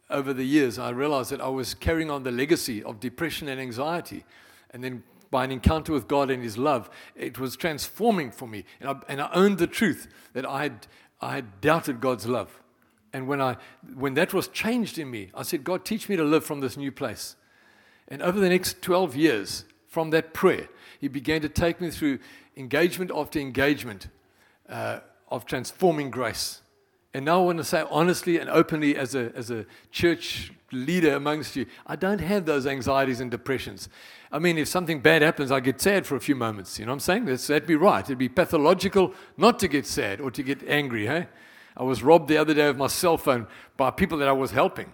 over 0.08 0.32
the 0.32 0.44
years. 0.44 0.78
I 0.78 0.90
realized 0.90 1.30
that 1.30 1.40
I 1.40 1.48
was 1.48 1.74
carrying 1.74 2.10
on 2.10 2.22
the 2.22 2.30
legacy 2.30 2.82
of 2.82 3.00
depression 3.00 3.48
and 3.48 3.60
anxiety. 3.60 4.24
And 4.70 4.82
then 4.82 5.02
by 5.32 5.44
an 5.44 5.50
encounter 5.50 5.92
with 5.92 6.06
God 6.06 6.30
and 6.30 6.42
His 6.42 6.56
love, 6.56 6.88
it 7.16 7.40
was 7.40 7.56
transforming 7.56 8.30
for 8.30 8.46
me. 8.46 8.64
And 8.78 8.90
I, 8.90 8.94
and 9.08 9.20
I 9.20 9.30
owned 9.32 9.58
the 9.58 9.66
truth 9.66 10.06
that 10.34 10.46
I 10.46 10.62
had, 10.62 10.86
I 11.20 11.34
had 11.34 11.60
doubted 11.60 12.00
God's 12.00 12.28
love. 12.28 12.62
And 13.12 13.26
when, 13.26 13.40
I, 13.40 13.56
when 13.94 14.14
that 14.14 14.32
was 14.32 14.46
changed 14.46 14.98
in 14.98 15.10
me, 15.10 15.30
I 15.34 15.42
said, 15.42 15.64
God, 15.64 15.84
teach 15.84 16.08
me 16.08 16.16
to 16.16 16.22
live 16.24 16.44
from 16.44 16.60
this 16.60 16.76
new 16.76 16.92
place. 16.92 17.34
And 18.08 18.22
over 18.22 18.38
the 18.38 18.48
next 18.48 18.82
12 18.82 19.16
years, 19.16 19.64
from 19.88 20.10
that 20.10 20.32
prayer, 20.32 20.68
He 21.00 21.08
began 21.08 21.42
to 21.42 21.48
take 21.48 21.80
me 21.80 21.90
through 21.90 22.20
engagement 22.56 23.10
after 23.14 23.38
engagement 23.38 24.08
uh, 24.68 25.00
of 25.28 25.44
transforming 25.46 26.10
grace. 26.10 26.61
And 27.14 27.26
now 27.26 27.42
I 27.42 27.44
want 27.44 27.58
to 27.58 27.64
say 27.64 27.84
honestly 27.90 28.38
and 28.38 28.48
openly, 28.48 28.96
as 28.96 29.14
a, 29.14 29.32
as 29.36 29.50
a 29.50 29.66
church 29.90 30.52
leader 30.70 31.14
amongst 31.14 31.56
you, 31.56 31.66
I 31.86 31.96
don't 31.96 32.20
have 32.20 32.46
those 32.46 32.66
anxieties 32.66 33.20
and 33.20 33.30
depressions. 33.30 33.90
I 34.30 34.38
mean, 34.38 34.56
if 34.56 34.66
something 34.68 35.00
bad 35.00 35.20
happens, 35.20 35.52
I 35.52 35.60
get 35.60 35.80
sad 35.80 36.06
for 36.06 36.16
a 36.16 36.20
few 36.20 36.34
moments. 36.34 36.78
You 36.78 36.86
know 36.86 36.92
what 36.92 36.96
I'm 36.96 37.00
saying? 37.00 37.24
That's, 37.26 37.46
that'd 37.46 37.68
be 37.68 37.76
right. 37.76 38.02
It'd 38.02 38.16
be 38.16 38.30
pathological 38.30 39.12
not 39.36 39.58
to 39.58 39.68
get 39.68 39.86
sad 39.86 40.20
or 40.22 40.30
to 40.30 40.42
get 40.42 40.66
angry, 40.66 41.06
hey? 41.06 41.28
I 41.76 41.82
was 41.82 42.02
robbed 42.02 42.28
the 42.28 42.38
other 42.38 42.54
day 42.54 42.68
of 42.68 42.76
my 42.76 42.86
cell 42.86 43.18
phone 43.18 43.46
by 43.76 43.90
people 43.90 44.18
that 44.18 44.28
I 44.28 44.32
was 44.32 44.50
helping. 44.50 44.92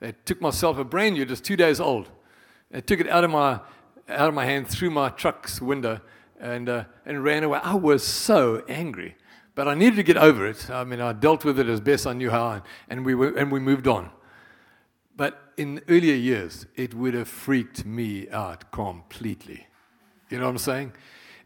They 0.00 0.14
took 0.24 0.40
my 0.40 0.50
cell 0.50 0.74
phone, 0.74 0.86
brand 0.86 1.14
new, 1.14 1.24
just 1.24 1.44
two 1.44 1.56
days 1.56 1.80
old. 1.80 2.08
They 2.70 2.80
took 2.80 3.00
it 3.00 3.08
out 3.08 3.24
of 3.24 3.30
my, 3.30 3.60
out 4.08 4.28
of 4.28 4.34
my 4.34 4.44
hand 4.44 4.68
through 4.68 4.90
my 4.90 5.08
truck's 5.08 5.60
window 5.60 6.00
and, 6.40 6.68
uh, 6.68 6.84
and 7.04 7.24
ran 7.24 7.42
away. 7.42 7.58
I 7.62 7.74
was 7.74 8.04
so 8.06 8.62
angry. 8.68 9.16
But 9.58 9.66
I 9.66 9.74
needed 9.74 9.96
to 9.96 10.04
get 10.04 10.16
over 10.16 10.46
it. 10.46 10.70
I 10.70 10.84
mean, 10.84 11.00
I 11.00 11.12
dealt 11.12 11.44
with 11.44 11.58
it 11.58 11.66
as 11.66 11.80
best 11.80 12.06
I 12.06 12.12
knew 12.12 12.30
how, 12.30 12.62
and 12.88 13.04
we, 13.04 13.16
were, 13.16 13.36
and 13.36 13.50
we 13.50 13.58
moved 13.58 13.88
on. 13.88 14.08
But 15.16 15.36
in 15.56 15.82
earlier 15.88 16.14
years, 16.14 16.66
it 16.76 16.94
would 16.94 17.14
have 17.14 17.26
freaked 17.26 17.84
me 17.84 18.30
out 18.30 18.70
completely. 18.70 19.66
You 20.30 20.38
know 20.38 20.44
what 20.44 20.50
I'm 20.50 20.58
saying? 20.58 20.92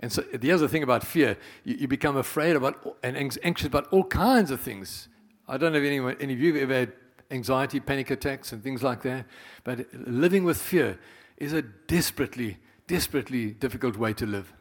And 0.01 0.13
so 0.13 0.21
the 0.21 0.53
other 0.53 0.69
thing 0.69 0.83
about 0.83 1.05
fear, 1.05 1.39
you, 1.65 1.77
you 1.77 1.89
become 1.89 2.19
afraid 2.19 2.55
about 2.55 2.99
and 3.03 3.17
anxious 3.17 3.67
about 3.67 3.89
all 3.91 4.05
kinds 4.05 4.51
of 4.51 4.61
things. 4.61 5.09
I 5.49 5.57
don't 5.57 5.73
know 5.73 5.79
if 5.79 5.85
anyone, 5.87 6.19
any 6.21 6.35
of 6.35 6.39
you 6.39 6.53
have 6.53 6.65
ever 6.65 6.75
had 6.81 6.93
anxiety, 7.31 7.81
panic 7.81 8.11
attacks, 8.11 8.53
and 8.53 8.63
things 8.63 8.83
like 8.83 9.01
that. 9.05 9.25
But 9.65 9.87
living 9.95 10.45
with 10.45 10.59
fear 10.59 10.99
is 11.39 11.55
a 11.55 11.63
desperately, 11.63 12.59
desperately 12.87 13.53
difficult 13.53 13.97
way 13.97 14.13
to 14.13 14.27
live. 14.27 14.53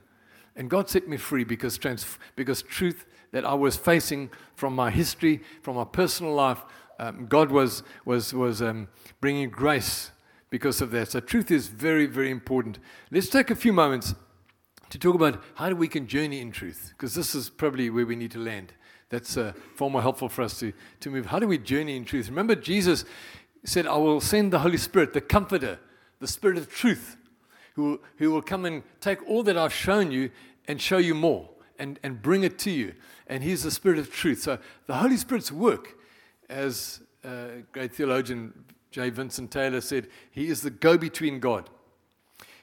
And 0.55 0.69
God 0.69 0.89
set 0.89 1.09
me 1.09 1.17
free 1.17 1.43
because, 1.43 1.77
trans- 1.77 2.17
because 2.37 2.61
truth 2.61 3.05
that 3.31 3.45
I 3.45 3.53
was 3.53 3.75
facing 3.75 4.29
from 4.55 4.75
my 4.75 4.91
history, 4.91 5.41
from 5.61 5.75
my 5.75 5.85
personal 5.85 6.33
life, 6.33 6.61
um, 6.99 7.25
God 7.25 7.51
was, 7.51 7.83
was, 8.05 8.33
was 8.33 8.61
um, 8.61 8.87
bringing 9.19 9.49
grace 9.49 10.11
because 10.49 10.81
of 10.81 10.91
that. 10.91 11.09
So, 11.09 11.19
truth 11.19 11.49
is 11.49 11.67
very, 11.67 12.05
very 12.05 12.29
important. 12.29 12.77
Let's 13.09 13.29
take 13.29 13.49
a 13.49 13.55
few 13.55 13.73
moments 13.73 14.13
to 14.89 14.99
talk 14.99 15.15
about 15.15 15.41
how 15.55 15.71
we 15.71 15.87
can 15.87 16.05
journey 16.05 16.41
in 16.41 16.51
truth, 16.51 16.93
because 16.95 17.15
this 17.15 17.33
is 17.33 17.49
probably 17.49 17.89
where 17.89 18.05
we 18.05 18.15
need 18.15 18.31
to 18.31 18.39
land. 18.39 18.73
That's 19.09 19.35
uh, 19.35 19.53
far 19.75 19.89
more 19.89 20.01
helpful 20.01 20.29
for 20.29 20.43
us 20.43 20.59
to, 20.59 20.73
to 20.99 21.09
move. 21.09 21.25
How 21.25 21.39
do 21.39 21.47
we 21.47 21.57
journey 21.57 21.95
in 21.95 22.05
truth? 22.05 22.29
Remember, 22.29 22.55
Jesus 22.55 23.03
said, 23.63 23.87
I 23.87 23.97
will 23.97 24.21
send 24.21 24.53
the 24.53 24.59
Holy 24.59 24.77
Spirit, 24.77 25.13
the 25.13 25.21
Comforter, 25.21 25.79
the 26.19 26.27
Spirit 26.27 26.57
of 26.57 26.69
truth, 26.69 27.17
who, 27.75 27.99
who 28.17 28.31
will 28.31 28.41
come 28.41 28.65
and 28.65 28.83
take 28.99 29.27
all 29.27 29.43
that 29.43 29.57
I've 29.57 29.73
shown 29.73 30.11
you 30.11 30.29
and 30.67 30.79
show 30.79 30.97
you 30.97 31.15
more 31.15 31.49
and, 31.81 31.99
and 32.03 32.21
bring 32.21 32.43
it 32.43 32.59
to 32.59 32.71
you. 32.71 32.93
And 33.27 33.43
He's 33.43 33.63
the 33.63 33.71
Spirit 33.71 33.97
of 33.97 34.11
truth. 34.11 34.43
So 34.43 34.59
the 34.85 34.95
Holy 34.95 35.17
Spirit's 35.17 35.51
work, 35.51 35.97
as 36.47 37.01
uh, 37.25 37.47
great 37.71 37.93
theologian 37.93 38.53
J. 38.91 39.09
Vincent 39.09 39.51
Taylor 39.51 39.81
said, 39.81 40.07
He 40.31 40.47
is 40.47 40.61
the 40.61 40.69
go 40.69 40.97
between 40.97 41.39
God. 41.39 41.69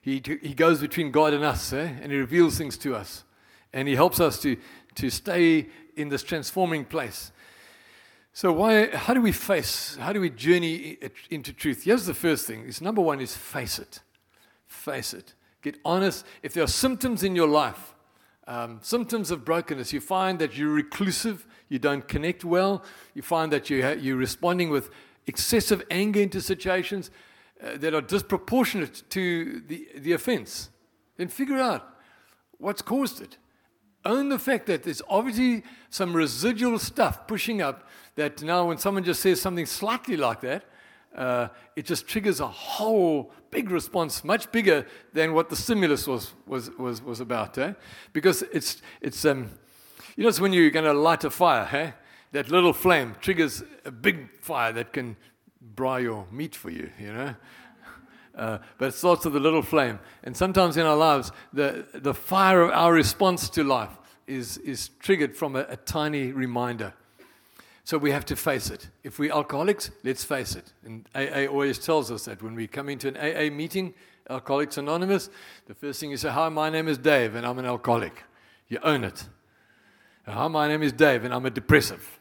He, 0.01 0.23
he 0.41 0.55
goes 0.55 0.81
between 0.81 1.11
God 1.11 1.35
and 1.35 1.45
us, 1.45 1.73
eh? 1.73 1.91
and 2.01 2.13
He 2.13 2.19
reveals 2.19 2.57
things 2.57 2.79
to 2.79 2.95
us. 2.95 3.25
And 3.73 3.89
He 3.89 3.97
helps 3.97 4.21
us 4.21 4.41
to, 4.43 4.57
to 4.95 5.11
stay 5.11 5.67
in 5.97 6.09
this 6.09 6.23
transforming 6.23 6.85
place. 6.85 7.33
So 8.33 8.53
why, 8.53 8.95
how 8.95 9.15
do 9.15 9.21
we 9.21 9.33
face, 9.33 9.97
how 9.97 10.13
do 10.13 10.21
we 10.21 10.31
journey 10.31 10.97
into 11.29 11.53
truth? 11.53 11.83
Here's 11.83 12.07
the 12.07 12.15
first 12.15 12.47
thing. 12.47 12.65
Is 12.67 12.81
number 12.81 13.03
one 13.03 13.21
is 13.21 13.37
face 13.37 13.81
it. 13.81 14.01
Face 14.67 15.13
it. 15.13 15.35
Get 15.61 15.77
honest. 15.85 16.25
If 16.43 16.55
there 16.55 16.63
are 16.63 16.69
symptoms 16.69 17.25
in 17.25 17.35
your 17.35 17.49
life, 17.49 17.95
um, 18.49 18.79
symptoms 18.83 19.31
of 19.31 19.45
brokenness, 19.45 19.93
you 19.93 20.01
find 20.01 20.39
that 20.39 20.57
you're 20.57 20.71
reclusive, 20.73 21.47
you 21.69 21.79
don't 21.79 22.09
connect 22.09 22.45
well, 22.45 22.83
you 23.15 23.21
find 23.21 23.53
that 23.53 23.69
you 23.69 23.83
ha- 23.83 23.91
you're 24.01 24.17
responding 24.17 24.71
with 24.71 24.91
excessive 25.27 25.85
anger 25.91 26.23
into 26.23 26.41
situations 26.41 27.11
uh, 27.63 27.77
that 27.77 27.93
are 27.93 28.01
disproportionate 28.01 29.03
to 29.11 29.61
the, 29.69 29.87
the 29.97 30.13
offense, 30.13 30.71
then 31.19 31.29
figure 31.29 31.59
out 31.59 31.97
what's 32.57 32.81
caused 32.81 33.21
it. 33.21 33.37
Own 34.07 34.31
the 34.31 34.39
fact 34.39 34.67
that 34.67 34.83
there's 34.83 35.03
obviously 35.11 35.63
some 35.91 36.15
residual 36.17 36.79
stuff 36.79 37.27
pushing 37.27 37.61
up 37.61 37.87
that 38.15 38.43
now 38.43 38.67
when 38.67 38.79
someone 38.79 39.05
just 39.05 39.21
says 39.21 39.43
something 39.43 39.67
slightly 39.67 40.17
like 40.17 40.41
that, 40.41 40.65
uh, 41.19 41.49
it 41.75 41.85
just 41.85 42.07
triggers 42.07 42.39
a 42.39 42.47
whole 42.47 43.33
big 43.51 43.71
response, 43.71 44.23
much 44.23 44.51
bigger 44.53 44.87
than 45.13 45.35
what 45.35 45.51
the 45.51 45.57
stimulus 45.57 46.07
was, 46.07 46.33
was, 46.47 46.71
was, 46.79 47.03
was 47.03 47.19
about. 47.19 47.59
Eh? 47.59 47.73
Because 48.13 48.43
it's, 48.53 48.81
it's 49.01 49.25
um, 49.25 49.51
you 50.17 50.23
know, 50.23 50.29
it's 50.29 50.41
when 50.41 50.53
you're 50.53 50.71
going 50.71 50.85
to 50.85 50.93
light 50.93 51.25
a 51.25 51.31
fire, 51.31 51.69
eh? 51.73 51.91
that 52.31 52.51
little 52.51 52.73
flame 52.73 53.17
triggers 53.21 53.65
a 53.85 53.91
big 53.91 54.31
fire 54.41 54.73
that 54.73 54.93
can 54.93 55.17
braai 55.75 56.03
your 56.03 56.25
meat 56.31 56.55
for 56.55 56.71
you, 56.71 56.89
you 57.01 57.13
know. 57.13 57.35
Uh, 58.37 58.59
but 58.79 58.91
it 58.91 58.95
starts 58.95 59.25
with 59.25 59.35
a 59.35 59.41
little 59.41 59.63
flame. 59.63 59.99
And 60.23 60.37
sometimes 60.37 60.77
in 60.77 60.87
our 60.87 60.97
lives, 60.97 61.33
the, 61.53 61.85
the 61.95 62.15
fire 62.15 62.63
of 62.63 62.71
our 62.71 62.93
response 62.93 63.51
to 63.51 63.65
life 63.65 63.91
is, 64.29 64.59
is 64.59 64.91
triggered 65.01 65.35
from 65.37 65.57
a, 65.57 65.67
a 65.69 65.77
tiny 65.77 66.31
reminder. 66.31 66.95
So 67.89 67.97
we 67.97 68.11
have 68.11 68.27
to 68.27 68.37
face 68.37 68.69
it. 68.69 68.87
If 69.03 69.19
we're 69.19 69.33
alcoholics, 69.33 69.91
let's 70.05 70.23
face 70.23 70.55
it. 70.57 70.75
And 70.85 71.09
AA 71.15 71.51
always 71.51 71.79
tells 71.79 72.11
us 72.11 72.27
that 72.27 72.43
when 72.43 72.55
we 72.55 72.67
come 72.67 72.91
into 72.91 73.09
an 73.09 73.17
AA 73.17 73.51
meeting, 73.51 73.95
Alcoholics 74.29 74.77
Anonymous, 74.77 75.31
the 75.65 75.73
first 75.75 75.99
thing 75.99 76.11
you 76.11 76.19
say, 76.19 76.29
Hi, 76.29 76.51
my 76.51 76.69
name 76.69 76.87
is 76.87 76.99
Dave, 76.99 77.35
and 77.35 77.47
I'm 77.47 77.59
an 77.59 77.65
alcoholic. 77.65 78.25
You 78.69 78.79
own 78.83 79.05
it. 79.05 79.25
Hi, 80.27 80.49
my 80.49 80.69
name 80.69 80.83
is 80.83 80.93
Dave, 80.93 81.25
and 81.25 81.33
I'm 81.33 81.47
a 81.47 81.51
depressive. 81.51 82.19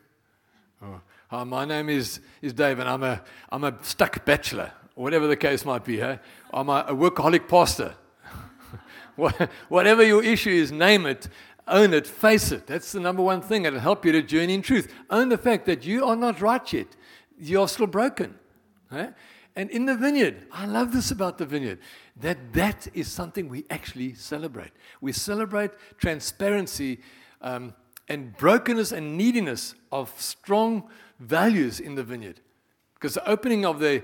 Oh, 0.81 1.01
Hi, 1.31 1.43
my 1.43 1.65
name 1.65 1.89
is, 1.89 2.21
is 2.41 2.53
Dave, 2.53 2.79
and 2.79 2.87
I'm 2.87 3.03
a, 3.03 3.21
I'm 3.49 3.65
a 3.65 3.77
stuck 3.81 4.23
bachelor, 4.23 4.71
or 4.95 5.03
whatever 5.03 5.27
the 5.27 5.35
case 5.35 5.65
might 5.65 5.83
be. 5.83 5.97
Hey? 5.97 6.17
I'm 6.53 6.69
a, 6.69 6.85
a 6.87 6.95
workaholic 6.95 7.49
pastor. 7.49 7.93
Whatever 9.67 10.03
your 10.03 10.23
issue 10.23 10.51
is, 10.51 10.71
name 10.71 11.07
it, 11.07 11.27
own 11.67 11.93
it, 11.93 12.07
face 12.07 12.51
it. 12.51 12.67
That's 12.67 12.91
the 12.91 12.99
number 12.99 13.21
one 13.21 13.41
thing 13.41 13.65
It'll 13.65 13.79
help 13.79 14.05
you 14.05 14.11
to 14.13 14.21
journey 14.21 14.53
in 14.53 14.61
truth. 14.61 14.93
Own 15.09 15.29
the 15.29 15.37
fact 15.37 15.65
that 15.65 15.85
you 15.85 16.05
are 16.05 16.15
not 16.15 16.41
right 16.41 16.73
yet. 16.73 16.87
You 17.39 17.61
are 17.61 17.67
still 17.67 17.87
broken. 17.87 18.35
Right? 18.91 19.13
And 19.55 19.69
in 19.71 19.85
the 19.85 19.95
vineyard, 19.95 20.45
I 20.51 20.67
love 20.67 20.93
this 20.93 21.09
about 21.09 21.39
the 21.39 21.45
vineyard, 21.45 21.79
that 22.17 22.53
that 22.53 22.87
is 22.93 23.07
something 23.07 23.49
we 23.49 23.65
actually 23.71 24.13
celebrate. 24.13 24.71
We 25.01 25.11
celebrate 25.11 25.71
transparency 25.97 26.99
um, 27.41 27.73
and 28.07 28.37
brokenness 28.37 28.91
and 28.91 29.17
neediness 29.17 29.73
of 29.91 30.13
strong 30.17 30.89
values 31.19 31.79
in 31.79 31.95
the 31.95 32.03
vineyard. 32.03 32.39
Because 32.93 33.15
the 33.15 33.27
opening 33.27 33.65
of 33.65 33.79
the, 33.79 34.03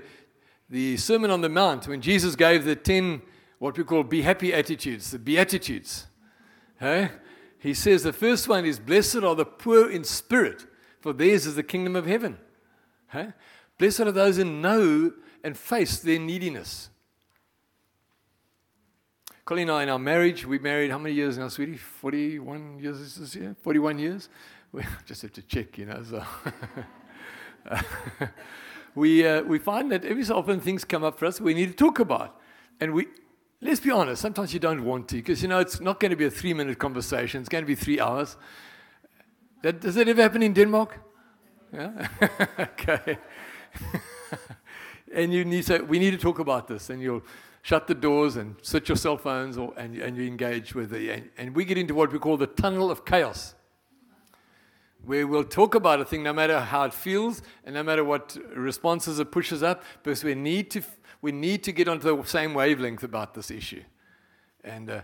the 0.68 0.96
Sermon 0.96 1.30
on 1.30 1.40
the 1.40 1.48
Mount, 1.48 1.86
when 1.86 2.00
Jesus 2.00 2.34
gave 2.34 2.64
the 2.64 2.76
10, 2.76 3.22
what 3.60 3.78
we 3.78 3.84
call 3.84 4.02
be 4.02 4.22
happy 4.22 4.52
attitudes, 4.52 5.12
the 5.12 5.18
Beatitudes, 5.18 6.06
hey? 6.80 7.10
He 7.64 7.72
says 7.72 8.02
the 8.02 8.12
first 8.12 8.46
one 8.46 8.66
is, 8.66 8.78
Blessed 8.78 9.24
are 9.24 9.34
the 9.34 9.46
poor 9.46 9.90
in 9.90 10.04
spirit, 10.04 10.66
for 11.00 11.14
theirs 11.14 11.46
is 11.46 11.54
the 11.54 11.62
kingdom 11.62 11.96
of 11.96 12.04
heaven. 12.04 12.36
Huh? 13.06 13.28
Blessed 13.78 14.00
are 14.00 14.12
those 14.12 14.36
who 14.36 14.44
know 14.44 15.14
and 15.42 15.56
face 15.56 15.98
their 15.98 16.18
neediness. 16.18 16.90
Colleen 19.46 19.70
and 19.70 19.78
I, 19.78 19.82
in 19.84 19.88
our 19.88 19.98
marriage, 19.98 20.44
we 20.44 20.58
married 20.58 20.90
how 20.90 20.98
many 20.98 21.14
years 21.14 21.38
now, 21.38 21.48
sweetie? 21.48 21.78
41 21.78 22.80
years 22.80 23.16
this 23.16 23.34
year? 23.34 23.56
41 23.62 23.98
years? 23.98 24.28
We 24.70 24.82
just 25.06 25.22
have 25.22 25.32
to 25.32 25.40
check, 25.40 25.78
you 25.78 25.86
know. 25.86 26.02
So. 26.02 26.22
we, 28.94 29.26
uh, 29.26 29.40
we 29.40 29.58
find 29.58 29.90
that 29.90 30.04
every 30.04 30.24
so 30.24 30.36
often 30.36 30.60
things 30.60 30.84
come 30.84 31.02
up 31.02 31.18
for 31.18 31.24
us 31.24 31.40
we 31.40 31.54
need 31.54 31.68
to 31.68 31.74
talk 31.74 31.98
about. 31.98 32.38
And 32.78 32.92
we, 32.92 33.06
let's 33.64 33.80
be 33.80 33.90
honest, 33.90 34.20
sometimes 34.20 34.52
you 34.52 34.60
don't 34.60 34.84
want 34.84 35.08
to 35.08 35.16
because 35.16 35.42
you 35.42 35.48
know 35.48 35.58
it's 35.58 35.80
not 35.80 35.98
going 35.98 36.10
to 36.10 36.16
be 36.16 36.26
a 36.26 36.30
three 36.30 36.54
minute 36.54 36.78
conversation, 36.78 37.40
it's 37.40 37.48
going 37.48 37.64
to 37.64 37.66
be 37.66 37.74
three 37.74 37.98
hours. 37.98 38.36
That, 39.62 39.80
does 39.80 39.94
that 39.94 40.06
ever 40.06 40.22
happen 40.22 40.42
in 40.42 40.52
Denmark? 40.52 41.00
Yeah? 41.72 42.08
okay. 42.58 43.18
and 45.14 45.32
you 45.32 45.44
need 45.44 45.64
to, 45.64 45.78
we 45.78 45.98
need 45.98 46.10
to 46.10 46.18
talk 46.18 46.38
about 46.38 46.68
this, 46.68 46.90
and 46.90 47.00
you'll 47.00 47.22
shut 47.62 47.86
the 47.86 47.94
doors 47.94 48.36
and 48.36 48.56
switch 48.60 48.90
your 48.90 48.96
cell 48.96 49.16
phones, 49.16 49.56
or, 49.56 49.72
and, 49.78 49.96
and 49.96 50.18
you 50.18 50.24
engage 50.24 50.74
with 50.74 50.92
it. 50.92 51.08
And, 51.08 51.30
and 51.38 51.56
we 51.56 51.64
get 51.64 51.78
into 51.78 51.94
what 51.94 52.12
we 52.12 52.18
call 52.18 52.36
the 52.36 52.46
tunnel 52.46 52.90
of 52.90 53.06
chaos, 53.06 53.54
where 55.02 55.26
we'll 55.26 55.44
talk 55.44 55.74
about 55.74 55.98
a 55.98 56.04
thing 56.04 56.22
no 56.22 56.34
matter 56.34 56.60
how 56.60 56.84
it 56.84 56.92
feels 56.92 57.40
and 57.64 57.74
no 57.74 57.82
matter 57.82 58.04
what 58.04 58.36
responses 58.54 59.18
it 59.18 59.32
pushes 59.32 59.62
up, 59.62 59.82
because 60.02 60.22
we 60.22 60.34
need 60.34 60.70
to 60.72 60.82
we 61.24 61.32
need 61.32 61.62
to 61.62 61.72
get 61.72 61.88
onto 61.88 62.14
the 62.14 62.28
same 62.28 62.52
wavelength 62.52 63.02
about 63.02 63.32
this 63.32 63.50
issue. 63.50 63.82
And, 64.62 64.90
uh, 64.90 65.00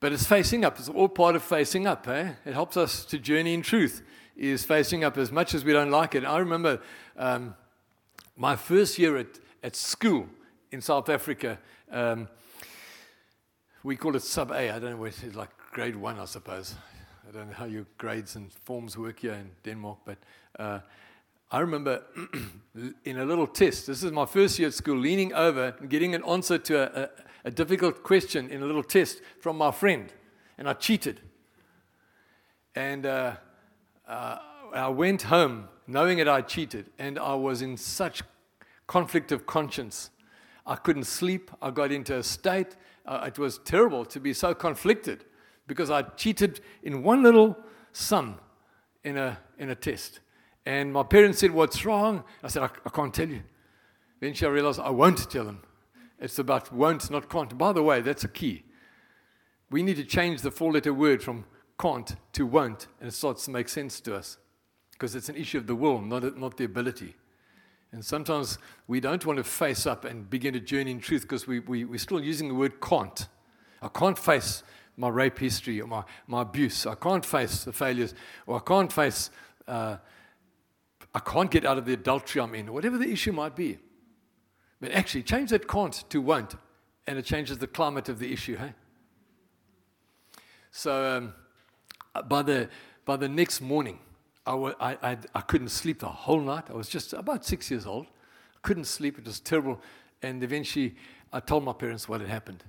but 0.00 0.10
it's 0.10 0.24
facing 0.24 0.64
up. 0.64 0.78
It's 0.78 0.88
all 0.88 1.06
part 1.06 1.36
of 1.36 1.42
facing 1.42 1.86
up. 1.86 2.08
Eh? 2.08 2.30
It 2.46 2.54
helps 2.54 2.78
us 2.78 3.04
to 3.04 3.18
journey 3.18 3.52
in 3.52 3.60
truth, 3.60 4.00
is 4.38 4.64
facing 4.64 5.04
up 5.04 5.18
as 5.18 5.30
much 5.30 5.52
as 5.52 5.62
we 5.62 5.74
don't 5.74 5.90
like 5.90 6.14
it. 6.14 6.24
I 6.24 6.38
remember 6.38 6.80
um, 7.14 7.54
my 8.38 8.56
first 8.56 8.98
year 8.98 9.18
at, 9.18 9.38
at 9.62 9.76
school 9.76 10.28
in 10.72 10.80
South 10.80 11.10
Africa. 11.10 11.58
Um, 11.90 12.28
we 13.82 13.96
call 13.96 14.16
it 14.16 14.22
sub 14.22 14.52
A. 14.52 14.70
I 14.70 14.78
don't 14.78 14.92
know 14.92 14.96
what 14.96 15.08
it's 15.08 15.36
like 15.36 15.50
grade 15.72 15.94
one, 15.94 16.18
I 16.18 16.24
suppose. 16.24 16.74
I 17.28 17.32
don't 17.32 17.48
know 17.48 17.54
how 17.54 17.66
your 17.66 17.84
grades 17.98 18.34
and 18.34 18.50
forms 18.50 18.96
work 18.96 19.20
here 19.20 19.34
in 19.34 19.50
Denmark, 19.62 19.98
but 20.06 20.16
uh, 20.58 20.78
I 21.52 21.58
remember 21.60 22.04
in 23.04 23.18
a 23.18 23.24
little 23.24 23.46
test, 23.46 23.88
this 23.88 24.04
is 24.04 24.12
my 24.12 24.24
first 24.24 24.58
year 24.58 24.68
at 24.68 24.74
school, 24.74 24.96
leaning 24.96 25.32
over 25.32 25.74
and 25.80 25.90
getting 25.90 26.14
an 26.14 26.24
answer 26.24 26.58
to 26.58 26.76
a, 26.76 27.02
a, 27.02 27.08
a 27.46 27.50
difficult 27.50 28.04
question 28.04 28.48
in 28.50 28.62
a 28.62 28.66
little 28.66 28.84
test 28.84 29.20
from 29.40 29.58
my 29.58 29.72
friend. 29.72 30.12
And 30.58 30.68
I 30.68 30.74
cheated. 30.74 31.20
And 32.76 33.04
uh, 33.04 33.34
uh, 34.06 34.38
I 34.72 34.88
went 34.88 35.22
home 35.22 35.68
knowing 35.88 36.18
that 36.18 36.28
I 36.28 36.42
cheated. 36.42 36.86
And 37.00 37.18
I 37.18 37.34
was 37.34 37.62
in 37.62 37.76
such 37.76 38.22
conflict 38.86 39.32
of 39.32 39.44
conscience. 39.46 40.10
I 40.66 40.76
couldn't 40.76 41.04
sleep. 41.04 41.50
I 41.60 41.70
got 41.70 41.90
into 41.90 42.16
a 42.16 42.22
state. 42.22 42.76
Uh, 43.04 43.24
it 43.26 43.40
was 43.40 43.58
terrible 43.58 44.04
to 44.04 44.20
be 44.20 44.32
so 44.32 44.54
conflicted 44.54 45.24
because 45.66 45.90
I 45.90 46.02
cheated 46.02 46.60
in 46.84 47.02
one 47.02 47.24
little 47.24 47.56
sum 47.92 48.38
in 49.02 49.16
a, 49.16 49.36
in 49.58 49.70
a 49.70 49.74
test. 49.74 50.20
And 50.66 50.92
my 50.92 51.02
parents 51.02 51.38
said, 51.38 51.50
What's 51.50 51.84
wrong? 51.84 52.24
I 52.42 52.48
said, 52.48 52.62
I, 52.62 52.70
I 52.84 52.90
can't 52.90 53.14
tell 53.14 53.28
you. 53.28 53.42
Eventually, 54.20 54.50
I 54.50 54.52
realized 54.52 54.80
I 54.80 54.90
won't 54.90 55.30
tell 55.30 55.44
them. 55.44 55.62
It's 56.18 56.38
about 56.38 56.72
won't, 56.72 57.10
not 57.10 57.30
can't. 57.30 57.56
By 57.56 57.72
the 57.72 57.82
way, 57.82 58.02
that's 58.02 58.24
a 58.24 58.28
key. 58.28 58.64
We 59.70 59.82
need 59.82 59.96
to 59.96 60.04
change 60.04 60.42
the 60.42 60.50
four 60.50 60.72
letter 60.72 60.92
word 60.92 61.22
from 61.22 61.44
can't 61.80 62.14
to 62.34 62.44
won't, 62.44 62.88
and 63.00 63.08
it 63.08 63.12
starts 63.12 63.46
to 63.46 63.50
make 63.50 63.68
sense 63.68 64.00
to 64.00 64.14
us 64.14 64.36
because 64.92 65.14
it's 65.14 65.30
an 65.30 65.36
issue 65.36 65.56
of 65.56 65.66
the 65.66 65.74
will, 65.74 66.00
not, 66.00 66.36
not 66.36 66.58
the 66.58 66.64
ability. 66.64 67.14
And 67.92 68.04
sometimes 68.04 68.58
we 68.86 69.00
don't 69.00 69.24
want 69.24 69.38
to 69.38 69.44
face 69.44 69.86
up 69.86 70.04
and 70.04 70.28
begin 70.28 70.54
a 70.54 70.60
journey 70.60 70.90
in 70.90 71.00
truth 71.00 71.22
because 71.22 71.46
we, 71.46 71.60
we, 71.60 71.84
we're 71.84 71.98
still 71.98 72.22
using 72.22 72.48
the 72.48 72.54
word 72.54 72.80
can't. 72.80 73.26
I 73.80 73.88
can't 73.88 74.18
face 74.18 74.62
my 74.96 75.08
rape 75.08 75.38
history 75.38 75.80
or 75.80 75.86
my, 75.86 76.04
my 76.26 76.42
abuse. 76.42 76.86
I 76.86 76.94
can't 76.94 77.24
face 77.24 77.64
the 77.64 77.72
failures, 77.72 78.14
or 78.46 78.56
I 78.56 78.60
can't 78.60 78.92
face 78.92 79.30
uh, 79.66 79.96
I 81.14 81.18
can't 81.18 81.50
get 81.50 81.64
out 81.64 81.78
of 81.78 81.86
the 81.86 81.92
adultery 81.92 82.40
I'm 82.40 82.54
in, 82.54 82.72
whatever 82.72 82.96
the 82.98 83.10
issue 83.10 83.32
might 83.32 83.56
be. 83.56 83.78
But 84.80 84.92
actually, 84.92 85.24
change 85.24 85.50
that 85.50 85.68
can't 85.68 86.04
to 86.10 86.20
won't, 86.20 86.54
and 87.06 87.18
it 87.18 87.24
changes 87.24 87.58
the 87.58 87.66
climate 87.66 88.08
of 88.08 88.18
the 88.18 88.32
issue, 88.32 88.56
hey? 88.56 88.72
So 90.70 91.16
um, 91.16 92.24
by, 92.28 92.42
the, 92.42 92.68
by 93.04 93.16
the 93.16 93.28
next 93.28 93.60
morning, 93.60 93.98
I, 94.46 94.52
w- 94.52 94.74
I, 94.80 94.96
I, 95.02 95.18
I 95.34 95.40
couldn't 95.40 95.68
sleep 95.68 95.98
the 95.98 96.08
whole 96.08 96.40
night. 96.40 96.64
I 96.70 96.74
was 96.74 96.88
just 96.88 97.12
about 97.12 97.44
six 97.44 97.70
years 97.70 97.86
old. 97.86 98.06
I 98.06 98.58
Couldn't 98.62 98.84
sleep. 98.84 99.18
It 99.18 99.26
was 99.26 99.40
terrible. 99.40 99.80
And 100.22 100.42
eventually, 100.42 100.94
I 101.32 101.40
told 101.40 101.64
my 101.64 101.72
parents 101.72 102.08
what 102.08 102.20
had 102.20 102.30
happened. 102.30 102.64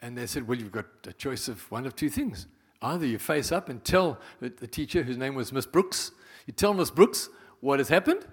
And 0.00 0.16
they 0.16 0.26
said, 0.26 0.48
Well, 0.48 0.58
you've 0.58 0.72
got 0.72 0.86
a 1.06 1.12
choice 1.12 1.46
of 1.46 1.70
one 1.70 1.86
of 1.86 1.94
two 1.94 2.08
things. 2.08 2.46
Either 2.82 3.04
you 3.04 3.18
face 3.18 3.52
up 3.52 3.68
and 3.68 3.84
tell 3.84 4.18
the 4.40 4.48
teacher, 4.66 5.02
whose 5.02 5.18
name 5.18 5.34
was 5.34 5.52
Miss 5.52 5.66
Brooks, 5.66 6.12
you 6.46 6.54
tell 6.54 6.72
Miss 6.72 6.90
Brooks 6.90 7.28
what 7.60 7.78
has 7.78 7.88
happened. 7.88 8.26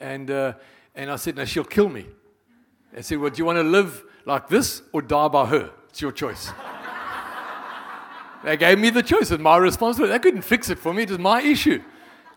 And, 0.00 0.30
uh, 0.30 0.54
and 0.94 1.10
I 1.10 1.16
said, 1.16 1.36
No, 1.36 1.44
she'll 1.44 1.64
kill 1.64 1.88
me. 1.88 2.06
They 2.92 3.02
said, 3.02 3.18
Well, 3.18 3.30
do 3.30 3.38
you 3.38 3.44
want 3.44 3.58
to 3.58 3.62
live 3.62 4.04
like 4.24 4.48
this 4.48 4.82
or 4.92 5.02
die 5.02 5.28
by 5.28 5.46
her? 5.46 5.70
It's 5.88 6.00
your 6.00 6.12
choice. 6.12 6.50
they 8.44 8.56
gave 8.56 8.78
me 8.78 8.90
the 8.90 9.02
choice. 9.02 9.30
It's 9.30 9.42
my 9.42 9.56
responsibility. 9.56 10.12
They 10.12 10.18
couldn't 10.18 10.42
fix 10.42 10.70
it 10.70 10.78
for 10.78 10.92
me. 10.92 11.02
It 11.02 11.10
was 11.10 11.18
my 11.18 11.40
issue. 11.42 11.82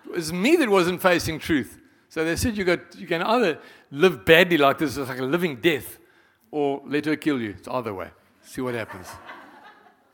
It 0.06 0.12
was 0.12 0.32
me 0.32 0.56
that 0.58 0.70
wasn't 0.70 1.02
facing 1.02 1.40
truth. 1.40 1.80
So 2.10 2.24
they 2.24 2.36
said, 2.36 2.58
you, 2.58 2.64
got, 2.64 2.96
you 2.96 3.06
can 3.06 3.22
either 3.22 3.60
live 3.92 4.26
badly 4.26 4.58
like 4.58 4.78
this, 4.78 4.96
it's 4.98 5.10
like 5.10 5.20
a 5.20 5.24
living 5.24 5.58
death, 5.58 6.00
or 6.52 6.82
let 6.86 7.06
her 7.06 7.16
kill 7.16 7.42
you. 7.42 7.56
It's 7.58 7.68
either 7.68 7.94
way. 7.94 8.10
See 8.42 8.62
what 8.62 8.76
happens. 8.76 9.08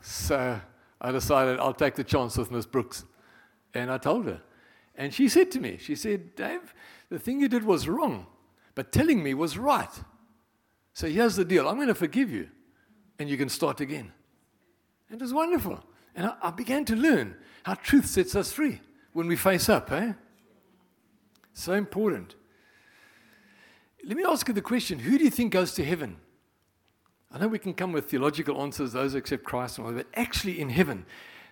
so 0.02 0.60
I 1.00 1.12
decided 1.12 1.60
I'll 1.60 1.74
take 1.74 1.96
the 1.96 2.04
chance 2.04 2.38
with 2.38 2.50
Miss 2.52 2.66
Brooks. 2.66 3.06
And 3.74 3.92
I 3.92 3.98
told 3.98 4.26
her. 4.26 4.42
And 4.96 5.14
she 5.14 5.28
said 5.28 5.52
to 5.52 5.60
me, 5.60 5.78
she 5.80 5.96
said, 5.96 6.36
Dave, 6.36 6.74
the 7.10 7.20
thing 7.20 7.40
you 7.40 7.48
did 7.48 7.64
was 7.64 7.88
wrong, 7.88 8.28
but 8.76 8.92
telling 8.92 9.24
me 9.24 9.34
was 9.34 9.58
right. 9.58 9.90
So 10.94 11.08
here's 11.08 11.36
the 11.36 11.46
deal 11.46 11.68
I'm 11.68 11.76
going 11.76 11.88
to 11.88 11.96
forgive 11.96 12.32
you, 12.32 12.50
and 13.20 13.30
you 13.30 13.38
can 13.38 13.50
start 13.50 13.82
again. 13.82 14.12
And 15.10 15.20
it 15.20 15.24
was 15.24 15.34
wonderful. 15.34 15.84
And 16.16 16.28
I, 16.28 16.36
I 16.44 16.52
began 16.52 16.86
to 16.86 16.96
learn 16.96 17.36
how 17.64 17.74
truth 17.76 18.06
sets 18.06 18.36
us 18.36 18.52
free 18.52 18.82
when 19.14 19.28
we 19.28 19.36
face 19.36 19.70
up, 19.70 19.92
eh? 19.92 20.14
So 21.54 21.74
important. 21.74 22.36
Let 24.06 24.18
me 24.18 24.26
ask 24.28 24.48
you 24.48 24.54
the 24.54 24.62
question 24.62 25.00
who 25.00 25.18
do 25.18 25.24
you 25.24 25.30
think 25.30 25.54
goes 25.54 25.74
to 25.76 25.86
heaven? 25.86 26.18
I 27.32 27.40
know 27.40 27.48
we 27.48 27.60
can 27.60 27.74
come 27.74 27.92
with 27.92 28.10
theological 28.10 28.62
answers, 28.62 28.94
those 28.94 29.14
who 29.14 29.18
accept 29.18 29.44
Christ 29.44 29.78
and 29.78 29.88
all 29.88 29.94
that, 29.94 30.12
but 30.12 30.20
actually 30.20 30.60
in 30.60 30.70
heaven, 30.70 31.06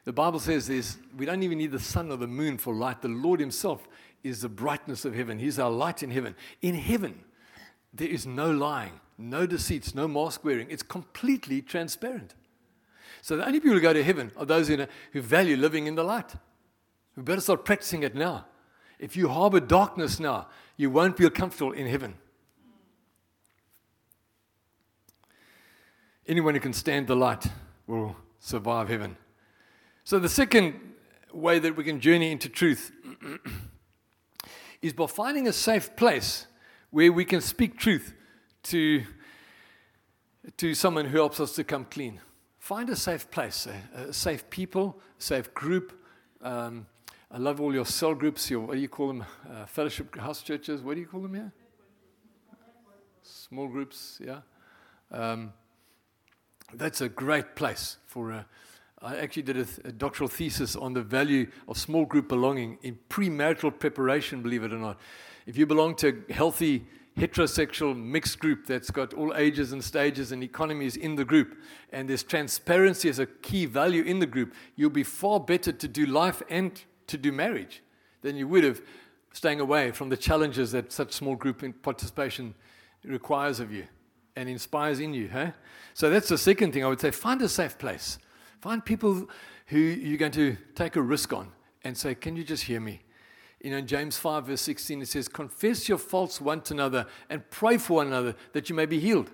the 0.04 0.14
Bible 0.14 0.40
says 0.40 0.68
there's, 0.68 0.98
we 1.16 1.26
don't 1.26 1.44
even 1.44 1.60
need 1.60 1.72
the 1.72 1.80
sun 1.80 2.12
or 2.12 2.18
the 2.18 2.28
moon 2.28 2.58
for 2.58 2.74
light. 2.74 3.02
The 3.02 3.08
Lord 3.08 3.40
Himself 3.40 3.88
is 4.24 4.42
the 4.42 4.50
brightness 4.50 5.06
of 5.06 5.14
heaven. 5.14 5.40
He's 5.40 5.60
our 5.60 5.70
light 5.70 6.02
in 6.04 6.12
heaven. 6.12 6.36
In 6.62 6.76
heaven, 6.76 7.24
there 7.94 8.08
is 8.08 8.26
no 8.26 8.52
lying, 8.52 9.00
no 9.18 9.46
deceits, 9.46 9.94
no 9.94 10.08
mask 10.08 10.44
wearing. 10.44 10.68
It's 10.70 10.84
completely 10.84 11.62
transparent. 11.62 12.34
So 13.22 13.38
the 13.38 13.46
only 13.46 13.60
people 13.60 13.76
who 13.76 13.82
go 13.82 13.94
to 13.94 14.04
heaven 14.04 14.32
are 14.38 14.46
those 14.46 14.68
who, 14.68 14.86
who 15.14 15.22
value 15.22 15.56
living 15.56 15.86
in 15.86 15.96
the 15.96 16.04
light. 16.04 16.34
We 17.16 17.24
better 17.24 17.42
start 17.42 17.66
practicing 17.66 18.04
it 18.04 18.16
now. 18.16 18.46
If 18.98 19.16
you 19.16 19.28
harbor 19.28 19.60
darkness 19.60 20.20
now, 20.20 20.48
you 20.78 20.90
won't 20.90 21.18
feel 21.18 21.30
comfortable 21.30 21.74
in 21.74 21.88
heaven. 21.88 22.16
Anyone 26.28 26.54
who 26.54 26.60
can 26.60 26.74
stand 26.74 27.08
the 27.08 27.16
light 27.16 27.46
will 27.88 28.16
survive 28.40 28.90
heaven. 28.90 29.18
So, 30.04 30.18
the 30.18 30.30
second 30.30 30.80
way 31.32 31.60
that 31.60 31.76
we 31.76 31.84
can 31.84 32.00
journey 32.00 32.32
into 32.32 32.50
truth 32.50 32.92
is 34.82 34.94
by 34.94 35.06
finding 35.06 35.48
a 35.48 35.54
safe 35.54 35.96
place 35.96 36.48
where 36.90 37.12
we 37.12 37.24
can 37.24 37.40
speak 37.40 37.78
truth 37.78 38.14
to, 38.64 39.04
to 40.58 40.74
someone 40.74 41.06
who 41.06 41.18
helps 41.18 41.40
us 41.40 41.54
to 41.56 41.64
come 41.64 41.86
clean. 41.86 42.20
Find 42.58 42.90
a 42.90 42.96
safe 42.96 43.30
place, 43.30 43.68
a, 43.68 44.10
a 44.10 44.14
safe 44.14 44.50
people, 44.50 45.00
safe 45.20 45.54
group. 45.54 45.94
Um, 46.42 46.88
I 47.30 47.38
love 47.38 47.62
all 47.62 47.74
your 47.74 47.86
cell 47.86 48.16
groups, 48.16 48.50
your, 48.50 48.62
what 48.62 48.74
do 48.74 48.80
you 48.80 48.90
call 48.90 49.08
them? 49.08 49.24
Uh, 49.50 49.66
fellowship 49.68 50.18
house 50.18 50.42
churches, 50.42 50.82
what 50.82 50.96
do 50.96 51.00
you 51.00 51.08
call 51.08 51.22
them 51.22 51.36
here? 51.36 51.54
Small 53.22 53.68
groups, 53.68 54.20
yeah. 54.24 54.40
Um, 55.12 55.54
that's 56.74 57.02
a 57.02 57.10
great 57.10 57.56
place 57.56 57.98
for 58.08 58.32
a. 58.32 58.48
I 59.04 59.18
actually 59.18 59.44
did 59.44 59.58
a, 59.58 59.66
a, 59.86 59.92
doctoral 59.92 60.30
thesis 60.30 60.76
on 60.76 60.94
the 60.94 61.02
value 61.02 61.50
of 61.68 61.78
small 61.78 62.06
group 62.06 62.28
belonging 62.30 62.78
in 62.84 63.00
premarital 63.10 63.80
preparation, 63.80 64.44
believe 64.44 64.64
it 64.64 64.72
or 64.72 64.78
not. 64.78 65.00
If 65.48 65.58
you 65.58 65.66
belong 65.66 65.96
to 65.96 66.22
a 66.30 66.34
healthy 66.34 66.86
heterosexual 67.18 67.98
mixed 67.98 68.38
group 68.38 68.68
that's 68.68 68.92
got 68.92 69.14
all 69.16 69.34
ages 69.36 69.72
and 69.74 69.84
stages 69.84 70.32
and 70.32 70.44
economies 70.44 70.98
in 70.98 71.16
the 71.16 71.26
group, 71.26 71.58
and 71.92 72.08
there's 72.08 72.22
transparency 72.22 73.10
as 73.10 73.18
a 73.18 73.26
key 73.26 73.66
value 73.66 74.04
in 74.04 74.20
the 74.20 74.28
group, 74.28 74.54
you'll 74.76 74.92
be 74.92 75.04
far 75.04 75.40
better 75.40 75.72
to 75.72 75.88
do 75.88 76.06
life 76.06 76.44
and 76.48 76.84
to 77.08 77.18
do 77.18 77.32
marriage 77.32 77.82
than 78.22 78.36
you 78.36 78.48
would 78.48 78.64
have 78.64 78.82
staying 79.34 79.60
away 79.60 79.92
from 79.92 80.10
the 80.10 80.18
challenges 80.18 80.72
that 80.74 80.92
such 80.92 81.12
small 81.12 81.36
group 81.36 81.64
participation 81.82 82.54
requires 83.04 83.60
of 83.60 83.72
you 83.72 83.88
and 84.36 84.48
inspires 84.48 85.00
in 85.00 85.12
you. 85.14 85.28
Huh? 85.28 85.52
So 85.96 86.12
that's 86.12 86.30
the 86.30 86.38
second 86.38 86.74
thing 86.74 86.84
I 86.86 86.88
would 86.88 87.02
say 87.02 87.10
find 87.10 87.42
a 87.42 87.50
safe 87.50 87.80
place. 87.80 88.20
Find 88.62 88.86
people 88.86 89.28
who 89.67 89.78
you're 89.80 90.19
going 90.19 90.32
to 90.34 90.56
take 90.76 90.95
a 90.95 91.02
risk 91.02 91.34
on 91.34 91.52
and 91.84 91.97
say, 91.97 92.13
Can 92.13 92.36
you 92.36 92.43
just 92.43 92.65
hear 92.65 92.80
me? 92.80 93.02
You 93.60 93.71
know, 93.71 93.78
in 93.78 93.88
James 93.88 94.17
5, 94.17 94.45
verse 94.45 94.62
16, 94.62 95.02
it 95.02 95.08
says, 95.08 95.28
Confess 95.28 95.89
your 95.89 95.97
faults 95.97 96.39
one 96.39 96.62
to 96.62 96.76
another 96.76 97.08
and 97.30 97.47
pray 97.50 97.78
for 97.78 97.97
one 97.97 98.08
another 98.08 98.36
that 98.54 98.69
you 98.69 98.76
may 98.76 98.86
be 98.86 99.00
healed. 99.00 99.32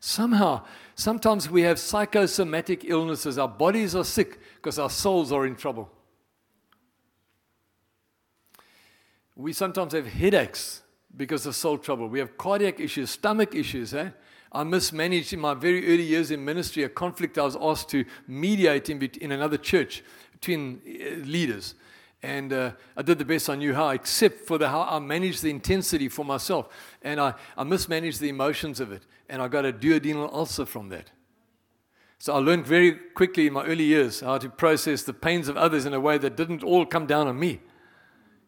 Somehow, 0.00 0.64
sometimes 0.96 1.48
we 1.48 1.62
have 1.62 1.78
psychosomatic 1.78 2.84
illnesses. 2.84 3.38
Our 3.38 3.48
bodies 3.48 3.94
are 3.94 4.04
sick 4.04 4.40
because 4.56 4.76
our 4.76 4.90
souls 4.90 5.30
are 5.30 5.46
in 5.46 5.54
trouble. 5.54 5.88
We 9.36 9.52
sometimes 9.52 9.92
have 9.92 10.06
headaches 10.06 10.82
because 11.16 11.46
of 11.46 11.54
soul 11.54 11.78
trouble. 11.78 12.08
We 12.08 12.18
have 12.18 12.36
cardiac 12.36 12.80
issues, 12.80 13.10
stomach 13.10 13.54
issues. 13.54 13.94
Eh? 13.94 14.10
I 14.52 14.64
mismanaged 14.64 15.32
in 15.32 15.40
my 15.40 15.54
very 15.54 15.86
early 15.92 16.02
years 16.02 16.30
in 16.30 16.44
ministry 16.44 16.82
a 16.82 16.88
conflict 16.88 17.38
I 17.38 17.42
was 17.42 17.56
asked 17.56 17.88
to 17.90 18.04
mediate 18.26 18.90
in, 18.90 19.02
in 19.20 19.32
another 19.32 19.56
church 19.56 20.04
between 20.32 20.82
uh, 20.86 21.24
leaders. 21.24 21.74
And 22.22 22.52
uh, 22.52 22.72
I 22.96 23.02
did 23.02 23.18
the 23.18 23.24
best 23.24 23.48
I 23.50 23.56
knew 23.56 23.74
how, 23.74 23.88
except 23.88 24.46
for 24.46 24.58
the, 24.58 24.68
how 24.68 24.82
I 24.82 24.98
managed 24.98 25.42
the 25.42 25.50
intensity 25.50 26.08
for 26.08 26.24
myself. 26.24 26.68
And 27.02 27.18
I, 27.18 27.34
I 27.56 27.64
mismanaged 27.64 28.20
the 28.20 28.28
emotions 28.28 28.78
of 28.78 28.92
it. 28.92 29.02
And 29.28 29.42
I 29.42 29.48
got 29.48 29.64
a 29.64 29.72
duodenal 29.72 30.32
ulcer 30.32 30.66
from 30.66 30.90
that. 30.90 31.10
So 32.18 32.34
I 32.34 32.38
learned 32.38 32.66
very 32.66 32.92
quickly 32.92 33.48
in 33.48 33.54
my 33.54 33.64
early 33.64 33.82
years 33.82 34.20
how 34.20 34.38
to 34.38 34.48
process 34.48 35.02
the 35.02 35.12
pains 35.12 35.48
of 35.48 35.56
others 35.56 35.86
in 35.86 35.94
a 35.94 35.98
way 35.98 36.18
that 36.18 36.36
didn't 36.36 36.62
all 36.62 36.86
come 36.86 37.06
down 37.06 37.26
on 37.26 37.40
me. 37.40 37.60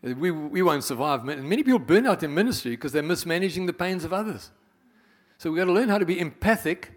We, 0.02 0.30
we 0.30 0.62
won't 0.62 0.84
survive. 0.84 1.26
And 1.26 1.48
many 1.48 1.64
people 1.64 1.80
burn 1.80 2.06
out 2.06 2.22
in 2.22 2.32
ministry 2.32 2.72
because 2.72 2.92
they're 2.92 3.02
mismanaging 3.02 3.66
the 3.66 3.72
pains 3.72 4.04
of 4.04 4.12
others. 4.12 4.50
So 5.38 5.50
we've 5.50 5.58
got 5.58 5.66
to 5.66 5.72
learn 5.72 5.88
how 5.88 5.98
to 5.98 6.06
be 6.06 6.18
empathic 6.20 6.92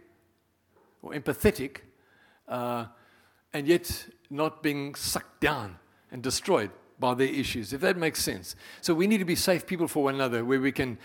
or 1.02 1.14
empathetic 1.14 1.78
uh, 2.48 2.86
and 3.54 3.68
yet 3.68 4.08
not 4.30 4.62
being 4.62 4.96
sucked 4.96 5.42
down 5.42 5.78
and 6.12 6.22
destroyed 6.22 6.72
by 7.00 7.14
their 7.14 7.28
issues, 7.28 7.74
if 7.74 7.82
that 7.82 7.98
makes 7.98 8.22
sense. 8.22 8.56
So 8.82 8.94
we 8.94 9.08
need 9.08 9.20
to 9.20 9.26
be 9.26 9.36
safe 9.36 9.66
people 9.66 9.88
for 9.88 10.04
one 10.04 10.16
another 10.16 10.44
where 10.44 10.60
we 10.60 10.72
can, 10.72 10.98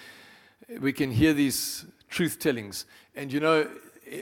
we 0.81 0.92
can 0.92 1.11
hear 1.11 1.33
these 1.33 1.85
truth 2.09 2.38
tellings. 2.38 2.87
And 3.14 3.33
you 3.33 3.40
know, 3.40 3.68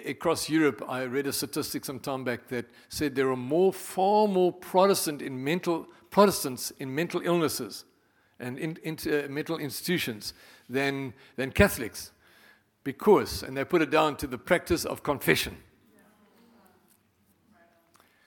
across 0.07 0.49
Europe, 0.49 0.83
I 0.89 1.05
read 1.05 1.27
a 1.27 1.33
statistic 1.33 1.85
some 1.85 2.01
time 2.01 2.25
back 2.25 2.49
that 2.49 2.67
said 2.89 3.15
there 3.15 3.31
are 3.31 3.37
more, 3.37 3.73
far 3.73 4.27
more 4.29 4.53
Protestant 4.53 5.23
in 5.23 5.43
mental 5.43 5.87
Protestants 6.11 6.73
in 6.81 6.93
mental 6.93 7.21
illnesses 7.25 7.85
and 8.41 8.59
in, 8.59 8.77
in 8.83 8.97
uh, 9.07 9.29
mental 9.29 9.59
institutions 9.59 10.35
than, 10.69 11.15
than 11.37 11.53
Catholics 11.53 12.11
because, 12.85 13.43
and 13.43 13.57
they 13.57 13.65
put 13.65 13.83
it 13.83 13.91
down 13.91 14.17
to 14.17 14.27
the 14.27 14.39
practice 14.39 14.85
of 14.85 15.03
confession. 15.03 15.57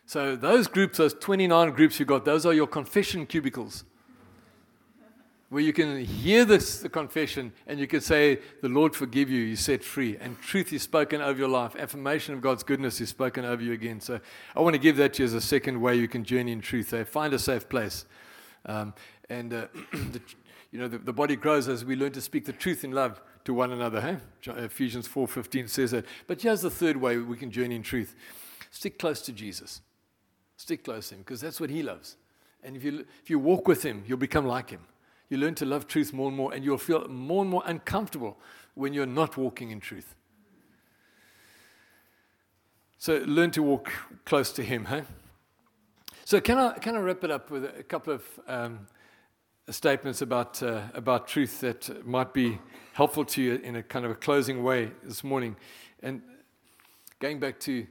So 0.06 0.36
those 0.36 0.68
groups, 0.68 0.98
those 0.98 1.14
29 1.14 1.72
groups 1.72 2.00
you 2.00 2.06
got, 2.06 2.26
those 2.26 2.46
are 2.46 2.54
your 2.54 2.68
confession 2.68 3.26
cubicles 3.26 3.84
where 5.54 5.62
you 5.62 5.72
can 5.72 6.04
hear 6.04 6.46
this 6.46 6.80
the 6.80 6.90
confession 6.90 7.54
and 7.68 7.80
you 7.80 7.86
can 7.86 8.02
say, 8.02 8.40
The 8.62 8.70
Lord 8.70 8.96
forgive 8.96 9.30
you, 9.30 9.42
you 9.42 9.56
set 9.56 9.84
free, 9.84 10.18
and 10.18 10.40
truth 10.42 10.74
is 10.74 10.82
spoken 10.82 11.22
over 11.22 11.38
your 11.38 11.48
life. 11.48 11.76
Affirmation 11.76 12.34
of 12.34 12.42
God's 12.42 12.64
goodness 12.64 13.00
is 13.00 13.10
spoken 13.10 13.46
over 13.46 13.62
you 13.62 13.72
again. 13.72 14.02
So 14.02 14.20
I 14.56 14.62
want 14.62 14.74
to 14.74 14.80
give 14.80 14.98
that 14.98 15.14
to 15.14 15.22
you 15.22 15.26
as 15.28 15.36
a 15.36 15.42
second 15.42 15.80
way 15.80 15.96
you 15.96 16.08
can 16.08 16.24
journey 16.24 16.52
in 16.52 16.62
truth. 16.62 16.90
There. 16.90 17.06
find 17.06 17.36
a 17.36 17.40
safe 17.40 17.70
place. 17.70 18.06
Um, 18.66 18.96
and 19.30 19.54
uh, 19.54 19.68
the, 19.92 20.22
you 20.72 20.80
know, 20.80 20.88
the, 20.88 20.98
the, 20.98 21.14
body 21.14 21.36
grows 21.36 21.68
as 21.68 21.86
we 21.86 21.96
learn 21.96 22.14
to 22.14 22.22
speak 22.22 22.46
the 22.46 22.54
truth 22.54 22.84
in 22.84 22.92
love 22.92 23.22
to 23.46 23.54
one 23.54 23.72
another. 23.72 24.02
Hey? 24.02 24.18
Ephesians 24.64 25.08
4.15 25.08 25.70
says 25.70 25.92
that. 25.92 26.06
But 26.28 26.42
here's 26.42 26.62
the 26.62 26.70
third 26.70 26.98
way 26.98 27.18
we 27.18 27.38
can 27.38 27.52
journey 27.52 27.76
in 27.76 27.84
truth. 27.84 28.16
Stick 28.72 28.98
close 29.00 29.22
to 29.22 29.32
Jesus. 29.32 29.82
Stick 30.58 30.84
close 30.84 31.10
to 31.10 31.16
him 31.16 31.22
because 31.22 31.42
that's 31.42 31.60
what 31.60 31.70
he 31.70 31.84
loves. 31.84 32.16
And 32.64 32.78
if 32.78 32.84
you, 32.84 33.06
if 33.22 33.30
you 33.30 33.40
walk 33.40 33.68
with 33.68 33.84
him, 33.84 34.04
you'll 34.08 34.18
become 34.18 34.46
like 34.46 34.70
him 34.70 34.82
you 35.34 35.40
learn 35.40 35.56
to 35.56 35.66
love 35.66 35.88
truth 35.88 36.14
more 36.14 36.28
and 36.28 36.38
more, 36.38 36.54
and 36.54 36.64
you'll 36.64 36.78
feel 36.78 37.08
more 37.08 37.42
and 37.42 37.50
more 37.50 37.64
uncomfortable 37.66 38.38
when 38.76 38.94
you're 38.94 39.08
not 39.08 39.36
walking 39.36 39.72
in 39.72 39.80
truth. 39.80 40.14
So 43.00 43.18
learn 43.26 43.50
to 43.52 43.64
walk 43.64 43.92
close 44.26 44.52
to 44.54 44.64
Him, 44.64 44.86
huh? 44.86 45.02
So 46.24 46.40
can 46.40 46.60
I, 46.60 46.74
can 46.78 46.96
I 46.96 47.00
wrap 47.00 47.24
it 47.24 47.32
up 47.32 47.50
with 47.50 47.66
a 47.66 47.82
couple 47.82 48.14
of 48.14 48.24
um, 48.48 48.88
statements 49.70 50.22
about, 50.22 50.62
uh, 50.62 50.82
about 50.94 51.28
truth 51.28 51.62
that 51.62 52.06
might 52.06 52.34
be 52.34 52.60
helpful 52.94 53.24
to 53.26 53.42
you 53.42 53.56
in 53.56 53.78
a 53.78 53.84
kind 53.84 54.06
of 54.06 54.12
a 54.12 54.16
closing 54.16 54.64
way 54.64 54.92
this 55.04 55.24
morning? 55.24 55.56
And 56.02 56.22
going 57.20 57.40
back 57.40 57.60
to 57.62 57.88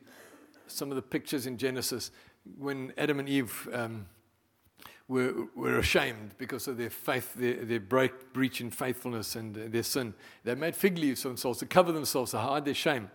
some 0.66 0.90
of 0.90 0.96
the 0.96 1.02
pictures 1.02 1.46
in 1.46 1.56
Genesis, 1.56 2.10
when 2.58 2.92
Adam 2.98 3.18
and 3.18 3.28
Eve 3.28 3.68
um, 3.72 4.06
were, 5.08 5.46
were 5.54 5.78
ashamed 5.78 6.34
because 6.38 6.68
of 6.68 6.76
their 6.76 6.90
faith, 6.90 7.34
their, 7.34 7.64
their 7.64 7.80
break, 7.80 8.32
breach 8.32 8.60
in 8.60 8.70
faithfulness 8.70 9.36
and 9.36 9.54
their 9.54 9.82
sin, 9.82 10.14
they 10.44 10.54
made 10.54 10.76
fig 10.76 10.98
leaves 10.98 11.22
for 11.22 11.28
themselves 11.28 11.58
to 11.60 11.66
cover 11.66 11.92
themselves, 11.92 12.32
to 12.32 12.38
hide 12.38 12.64
their 12.64 12.74
shame. 12.74 13.10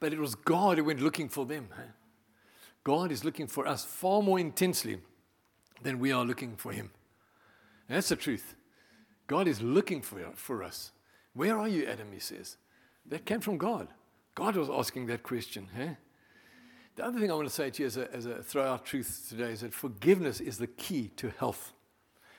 But 0.00 0.12
it 0.12 0.18
was 0.18 0.34
God 0.34 0.78
who 0.78 0.84
went 0.84 1.00
looking 1.00 1.28
for 1.28 1.46
them. 1.46 1.68
God 2.84 3.10
is 3.10 3.24
looking 3.24 3.46
for 3.46 3.66
us 3.66 3.84
far 3.84 4.22
more 4.22 4.38
intensely 4.38 4.98
than 5.82 5.98
we 5.98 6.12
are 6.12 6.24
looking 6.24 6.56
for 6.56 6.72
Him. 6.72 6.90
That's 7.88 8.08
the 8.08 8.16
truth. 8.16 8.54
God 9.26 9.48
is 9.48 9.60
looking 9.60 10.02
for, 10.02 10.20
for 10.34 10.62
us. 10.62 10.92
Where 11.34 11.56
are 11.56 11.68
you, 11.68 11.86
Adam? 11.86 12.08
He 12.12 12.20
says. 12.20 12.56
That 13.06 13.24
came 13.24 13.40
from 13.40 13.58
God. 13.58 13.88
God 14.34 14.56
was 14.56 14.68
asking 14.68 15.06
that 15.06 15.22
question. 15.22 15.68
Eh? 15.78 15.94
The 16.96 17.04
other 17.04 17.20
thing 17.20 17.30
I 17.30 17.34
want 17.34 17.48
to 17.48 17.54
say 17.54 17.70
to 17.70 17.82
you 17.82 17.86
as 17.86 17.96
a, 17.96 18.12
as 18.12 18.26
a 18.26 18.42
throw 18.42 18.64
out 18.64 18.84
truth 18.84 19.26
today 19.28 19.52
is 19.52 19.60
that 19.60 19.74
forgiveness 19.74 20.40
is 20.40 20.58
the 20.58 20.66
key 20.66 21.10
to 21.16 21.30
health. 21.38 21.72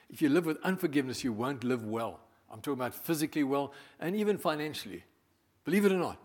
If 0.09 0.21
you 0.21 0.29
live 0.29 0.45
with 0.45 0.57
unforgiveness, 0.63 1.23
you 1.23 1.31
won't 1.31 1.63
live 1.63 1.85
well. 1.85 2.19
I'm 2.51 2.61
talking 2.61 2.79
about 2.79 2.95
physically 2.95 3.43
well 3.43 3.73
and 3.99 4.15
even 4.15 4.37
financially. 4.37 5.03
Believe 5.63 5.85
it 5.85 5.91
or 5.91 5.97
not, 5.97 6.17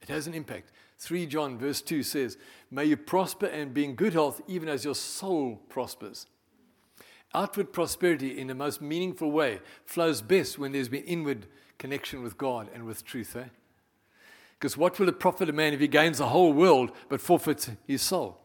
it 0.00 0.08
has 0.08 0.26
an 0.26 0.34
impact. 0.34 0.72
3 0.98 1.26
John 1.26 1.58
verse 1.58 1.80
2 1.80 2.02
says, 2.02 2.38
May 2.70 2.86
you 2.86 2.96
prosper 2.96 3.46
and 3.46 3.72
be 3.72 3.84
in 3.84 3.94
good 3.94 4.14
health, 4.14 4.40
even 4.48 4.68
as 4.68 4.84
your 4.84 4.94
soul 4.94 5.60
prospers. 5.68 6.26
Outward 7.32 7.72
prosperity 7.72 8.38
in 8.38 8.48
the 8.48 8.54
most 8.54 8.80
meaningful 8.80 9.30
way 9.30 9.60
flows 9.84 10.20
best 10.20 10.58
when 10.58 10.72
there's 10.72 10.88
been 10.88 11.04
inward 11.04 11.46
connection 11.78 12.22
with 12.22 12.36
God 12.36 12.68
and 12.74 12.84
with 12.84 13.04
truth. 13.04 13.36
Eh? 13.36 13.44
Because 14.58 14.76
what 14.76 14.98
will 14.98 15.08
it 15.08 15.20
profit 15.20 15.48
a 15.48 15.52
man 15.52 15.72
if 15.72 15.80
he 15.80 15.88
gains 15.88 16.18
the 16.18 16.28
whole 16.28 16.52
world 16.52 16.90
but 17.08 17.20
forfeits 17.20 17.70
his 17.86 18.02
soul? 18.02 18.38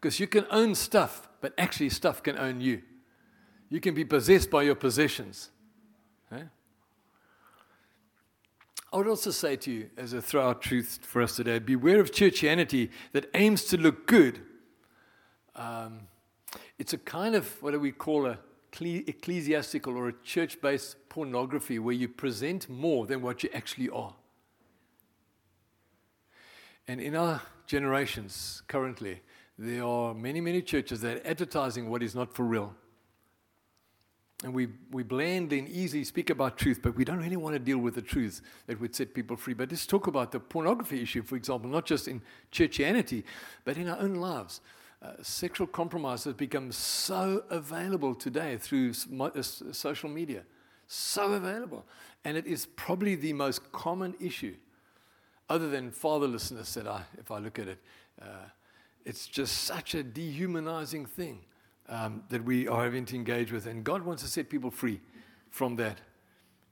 Because 0.00 0.20
you 0.20 0.26
can 0.26 0.46
own 0.50 0.74
stuff, 0.74 1.28
but 1.40 1.52
actually, 1.58 1.90
stuff 1.90 2.22
can 2.22 2.38
own 2.38 2.60
you. 2.60 2.82
You 3.68 3.80
can 3.80 3.94
be 3.94 4.04
possessed 4.04 4.50
by 4.50 4.62
your 4.62 4.74
possessions. 4.74 5.50
Eh? 6.30 6.42
I 8.92 8.96
would 8.96 9.08
also 9.08 9.30
say 9.30 9.56
to 9.56 9.70
you, 9.70 9.90
as 9.96 10.12
a 10.12 10.22
throw 10.22 10.48
out 10.48 10.62
truth 10.62 11.00
for 11.02 11.20
us 11.20 11.36
today, 11.36 11.58
beware 11.58 12.00
of 12.00 12.12
churchianity 12.12 12.90
that 13.12 13.28
aims 13.34 13.64
to 13.66 13.76
look 13.76 14.06
good. 14.06 14.40
Um, 15.56 16.06
it's 16.78 16.92
a 16.92 16.98
kind 16.98 17.34
of 17.34 17.60
what 17.62 17.72
do 17.72 17.80
we 17.80 17.92
call 17.92 18.26
a 18.26 18.38
ecclesiastical 18.80 19.96
or 19.96 20.08
a 20.08 20.12
church 20.22 20.60
based 20.60 20.96
pornography 21.08 21.78
where 21.78 21.94
you 21.94 22.08
present 22.08 22.68
more 22.68 23.06
than 23.06 23.22
what 23.22 23.42
you 23.42 23.50
actually 23.52 23.88
are. 23.88 24.14
And 26.86 27.00
in 27.00 27.16
our 27.16 27.42
generations 27.66 28.62
currently, 28.68 29.20
there 29.58 29.84
are 29.84 30.14
many, 30.14 30.40
many 30.40 30.62
churches 30.62 31.00
that 31.00 31.16
are 31.16 31.26
advertising 31.26 31.90
what 31.90 32.02
is 32.02 32.14
not 32.14 32.32
for 32.34 32.44
real. 32.44 32.74
And 34.44 34.54
we, 34.54 34.68
we 34.92 35.02
blandly 35.02 35.58
and 35.58 35.68
easily 35.68 36.04
speak 36.04 36.30
about 36.30 36.56
truth, 36.56 36.78
but 36.80 36.94
we 36.94 37.04
don't 37.04 37.18
really 37.18 37.36
want 37.36 37.54
to 37.54 37.58
deal 37.58 37.78
with 37.78 37.96
the 37.96 38.02
truths 38.02 38.40
that 38.68 38.80
would 38.80 38.94
set 38.94 39.12
people 39.12 39.36
free. 39.36 39.52
But 39.52 39.72
let's 39.72 39.84
talk 39.84 40.06
about 40.06 40.30
the 40.30 40.38
pornography 40.38 41.02
issue, 41.02 41.22
for 41.24 41.34
example, 41.34 41.68
not 41.68 41.84
just 41.84 42.06
in 42.06 42.22
churchianity, 42.52 43.24
but 43.64 43.76
in 43.76 43.88
our 43.88 43.98
own 43.98 44.14
lives. 44.14 44.60
Uh, 45.00 45.12
sexual 45.22 45.66
compromise 45.66 46.24
has 46.24 46.34
become 46.34 46.72
so 46.72 47.44
available 47.50 48.14
today 48.14 48.56
through 48.56 48.92
uh, 49.20 49.42
social 49.42 50.08
media. 50.08 50.42
So 50.88 51.32
available. 51.34 51.86
And 52.24 52.36
it 52.36 52.46
is 52.46 52.66
probably 52.66 53.14
the 53.14 53.32
most 53.32 53.70
common 53.70 54.14
issue 54.20 54.56
other 55.48 55.68
than 55.68 55.90
fatherlessness, 55.90 56.74
that 56.74 56.86
I, 56.86 57.02
if 57.18 57.30
I 57.30 57.38
look 57.38 57.58
at 57.58 57.68
it, 57.68 57.78
uh, 58.20 58.48
it's 59.04 59.26
just 59.26 59.64
such 59.64 59.94
a 59.94 60.02
dehumanizing 60.02 61.06
thing 61.06 61.40
um, 61.88 62.22
that 62.28 62.44
we 62.44 62.68
are 62.68 62.84
having 62.84 63.04
to 63.06 63.16
engage 63.16 63.52
with. 63.52 63.66
And 63.66 63.84
God 63.84 64.02
wants 64.02 64.22
to 64.22 64.28
set 64.28 64.50
people 64.50 64.70
free 64.70 65.00
from 65.50 65.76
that. 65.76 66.00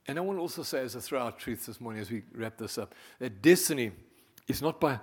And 0.07 0.17
I 0.17 0.21
want 0.21 0.37
to 0.37 0.41
also 0.41 0.63
say, 0.63 0.79
as 0.79 0.95
a 0.95 1.17
out 1.17 1.39
truth 1.39 1.65
this 1.65 1.81
morning, 1.81 2.01
as 2.01 2.11
we 2.11 2.23
wrap 2.33 2.57
this 2.57 2.77
up, 2.77 2.93
that 3.19 3.41
destiny 3.41 3.91
is 4.47 4.61
not 4.61 4.79
by, 4.79 4.99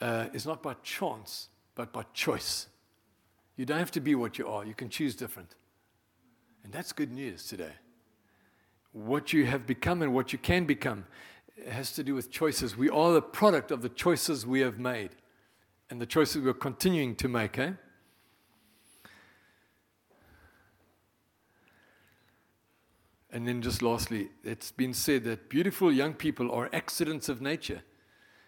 uh, 0.00 0.26
is 0.32 0.46
not 0.46 0.62
by 0.62 0.74
chance, 0.82 1.48
but 1.80 1.94
by 1.94 2.02
choice. 2.12 2.66
You 3.56 3.64
don't 3.64 3.78
have 3.78 3.90
to 3.92 4.00
be 4.00 4.14
what 4.14 4.38
you 4.38 4.46
are, 4.46 4.66
you 4.66 4.74
can 4.74 4.90
choose 4.90 5.14
different. 5.14 5.54
And 6.62 6.70
that's 6.70 6.92
good 6.92 7.10
news 7.10 7.46
today. 7.46 7.72
What 8.92 9.32
you 9.32 9.46
have 9.46 9.66
become 9.66 10.02
and 10.02 10.12
what 10.12 10.30
you 10.30 10.38
can 10.38 10.66
become 10.66 11.06
has 11.66 11.92
to 11.92 12.04
do 12.04 12.14
with 12.14 12.30
choices. 12.30 12.76
We 12.76 12.90
are 12.90 13.14
the 13.14 13.22
product 13.22 13.70
of 13.70 13.80
the 13.80 13.88
choices 13.88 14.46
we 14.46 14.60
have 14.60 14.78
made 14.78 15.12
and 15.88 15.98
the 15.98 16.04
choices 16.04 16.42
we're 16.42 16.52
continuing 16.52 17.14
to 17.16 17.28
make, 17.28 17.58
eh? 17.58 17.72
And 23.32 23.48
then, 23.48 23.62
just 23.62 23.80
lastly, 23.80 24.28
it's 24.44 24.70
been 24.70 24.92
said 24.92 25.24
that 25.24 25.48
beautiful 25.48 25.90
young 25.90 26.12
people 26.12 26.50
are 26.50 26.68
accidents 26.74 27.30
of 27.30 27.40
nature, 27.40 27.82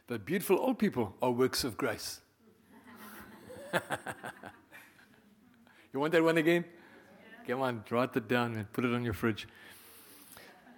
but 0.07 0.27
beautiful 0.27 0.59
old 0.59 0.79
people 0.79 1.14
are 1.23 1.31
works 1.31 1.64
of 1.64 1.79
grace. 1.79 2.21
You 5.92 6.00
want 6.00 6.12
that 6.12 6.22
one 6.22 6.38
again? 6.38 6.64
Come 7.46 7.61
on, 7.61 7.85
write 7.90 8.16
it 8.16 8.28
down 8.28 8.54
and 8.54 8.72
put 8.72 8.85
it 8.85 8.94
on 8.94 9.04
your 9.04 9.14
fridge. 9.14 9.48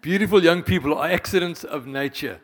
Beautiful 0.00 0.42
young 0.42 0.62
people 0.62 0.94
are 0.94 1.08
accidents 1.08 1.64
of 1.64 1.86
nature, 1.86 2.40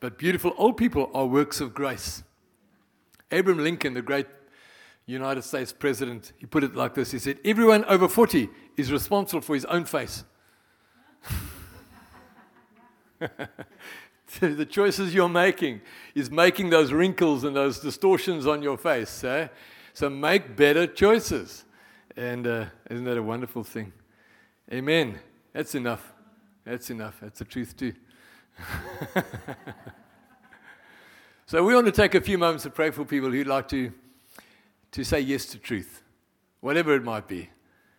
but 0.00 0.18
beautiful 0.18 0.54
old 0.56 0.76
people 0.76 1.10
are 1.14 1.26
works 1.26 1.60
of 1.60 1.74
grace. 1.74 2.22
Abraham 3.30 3.62
Lincoln, 3.62 3.94
the 3.94 4.02
great 4.02 4.26
United 5.06 5.42
States 5.42 5.72
president, 5.72 6.32
he 6.38 6.46
put 6.46 6.64
it 6.64 6.74
like 6.74 6.94
this 6.94 7.10
He 7.10 7.18
said, 7.18 7.38
Everyone 7.44 7.84
over 7.86 8.08
40 8.08 8.48
is 8.76 8.90
responsible 8.90 9.42
for 9.42 9.54
his 9.54 9.64
own 9.66 9.84
face. 9.84 10.24
the 14.40 14.66
choices 14.66 15.14
you're 15.14 15.28
making 15.28 15.80
is 16.14 16.30
making 16.30 16.70
those 16.70 16.92
wrinkles 16.92 17.44
and 17.44 17.54
those 17.54 17.80
distortions 17.80 18.46
on 18.46 18.62
your 18.62 18.76
face. 18.76 19.22
Eh? 19.24 19.48
So 19.94 20.10
make 20.10 20.56
better 20.56 20.88
choices. 20.88 21.64
And 22.16 22.46
uh, 22.46 22.66
isn't 22.90 23.04
that 23.04 23.16
a 23.16 23.22
wonderful 23.22 23.62
thing? 23.62 23.92
Amen. 24.72 25.18
That's 25.52 25.76
enough. 25.76 26.12
That's 26.64 26.90
enough. 26.90 27.18
That's 27.22 27.38
the 27.38 27.44
truth, 27.44 27.76
too. 27.76 27.92
so, 31.46 31.64
we 31.64 31.74
want 31.74 31.86
to 31.86 31.92
take 31.92 32.14
a 32.14 32.20
few 32.20 32.38
moments 32.38 32.64
to 32.64 32.70
pray 32.70 32.90
for 32.90 33.04
people 33.04 33.30
who'd 33.30 33.46
like 33.46 33.68
to, 33.68 33.92
to 34.92 35.04
say 35.04 35.20
yes 35.20 35.46
to 35.46 35.58
truth, 35.58 36.02
whatever 36.60 36.94
it 36.94 37.04
might 37.04 37.28
be. 37.28 37.50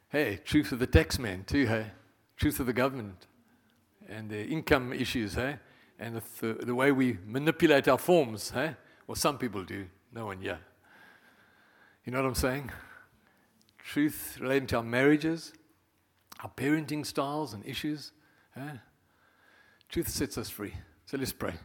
Hey, 0.09 0.39
truth 0.43 0.71
of 0.73 0.79
the 0.79 0.87
tax 0.87 1.17
man, 1.17 1.45
too, 1.45 1.65
hey? 1.65 1.87
Truth 2.35 2.59
of 2.59 2.65
the 2.65 2.73
government 2.73 3.27
and 4.09 4.29
the 4.29 4.45
income 4.45 4.91
issues, 4.91 5.33
hey? 5.35 5.59
And 5.97 6.21
the, 6.41 6.53
the 6.53 6.75
way 6.75 6.91
we 6.91 7.19
manipulate 7.25 7.87
our 7.87 7.97
forms, 7.97 8.49
hey? 8.49 8.75
Well, 9.07 9.15
some 9.15 9.37
people 9.37 9.63
do, 9.63 9.85
no 10.13 10.25
one 10.25 10.41
yet. 10.41 10.59
You 12.05 12.11
know 12.11 12.21
what 12.21 12.27
I'm 12.27 12.35
saying? 12.35 12.71
Truth 13.79 14.37
relating 14.39 14.67
to 14.67 14.77
our 14.77 14.83
marriages, 14.83 15.53
our 16.43 16.51
parenting 16.55 17.03
styles 17.03 17.53
and 17.53 17.65
issues. 17.65 18.11
Truth 19.89 20.09
sets 20.09 20.37
us 20.37 20.47
free. 20.47 20.75
So 21.07 21.17
let's 21.17 21.33
pray. 21.33 21.55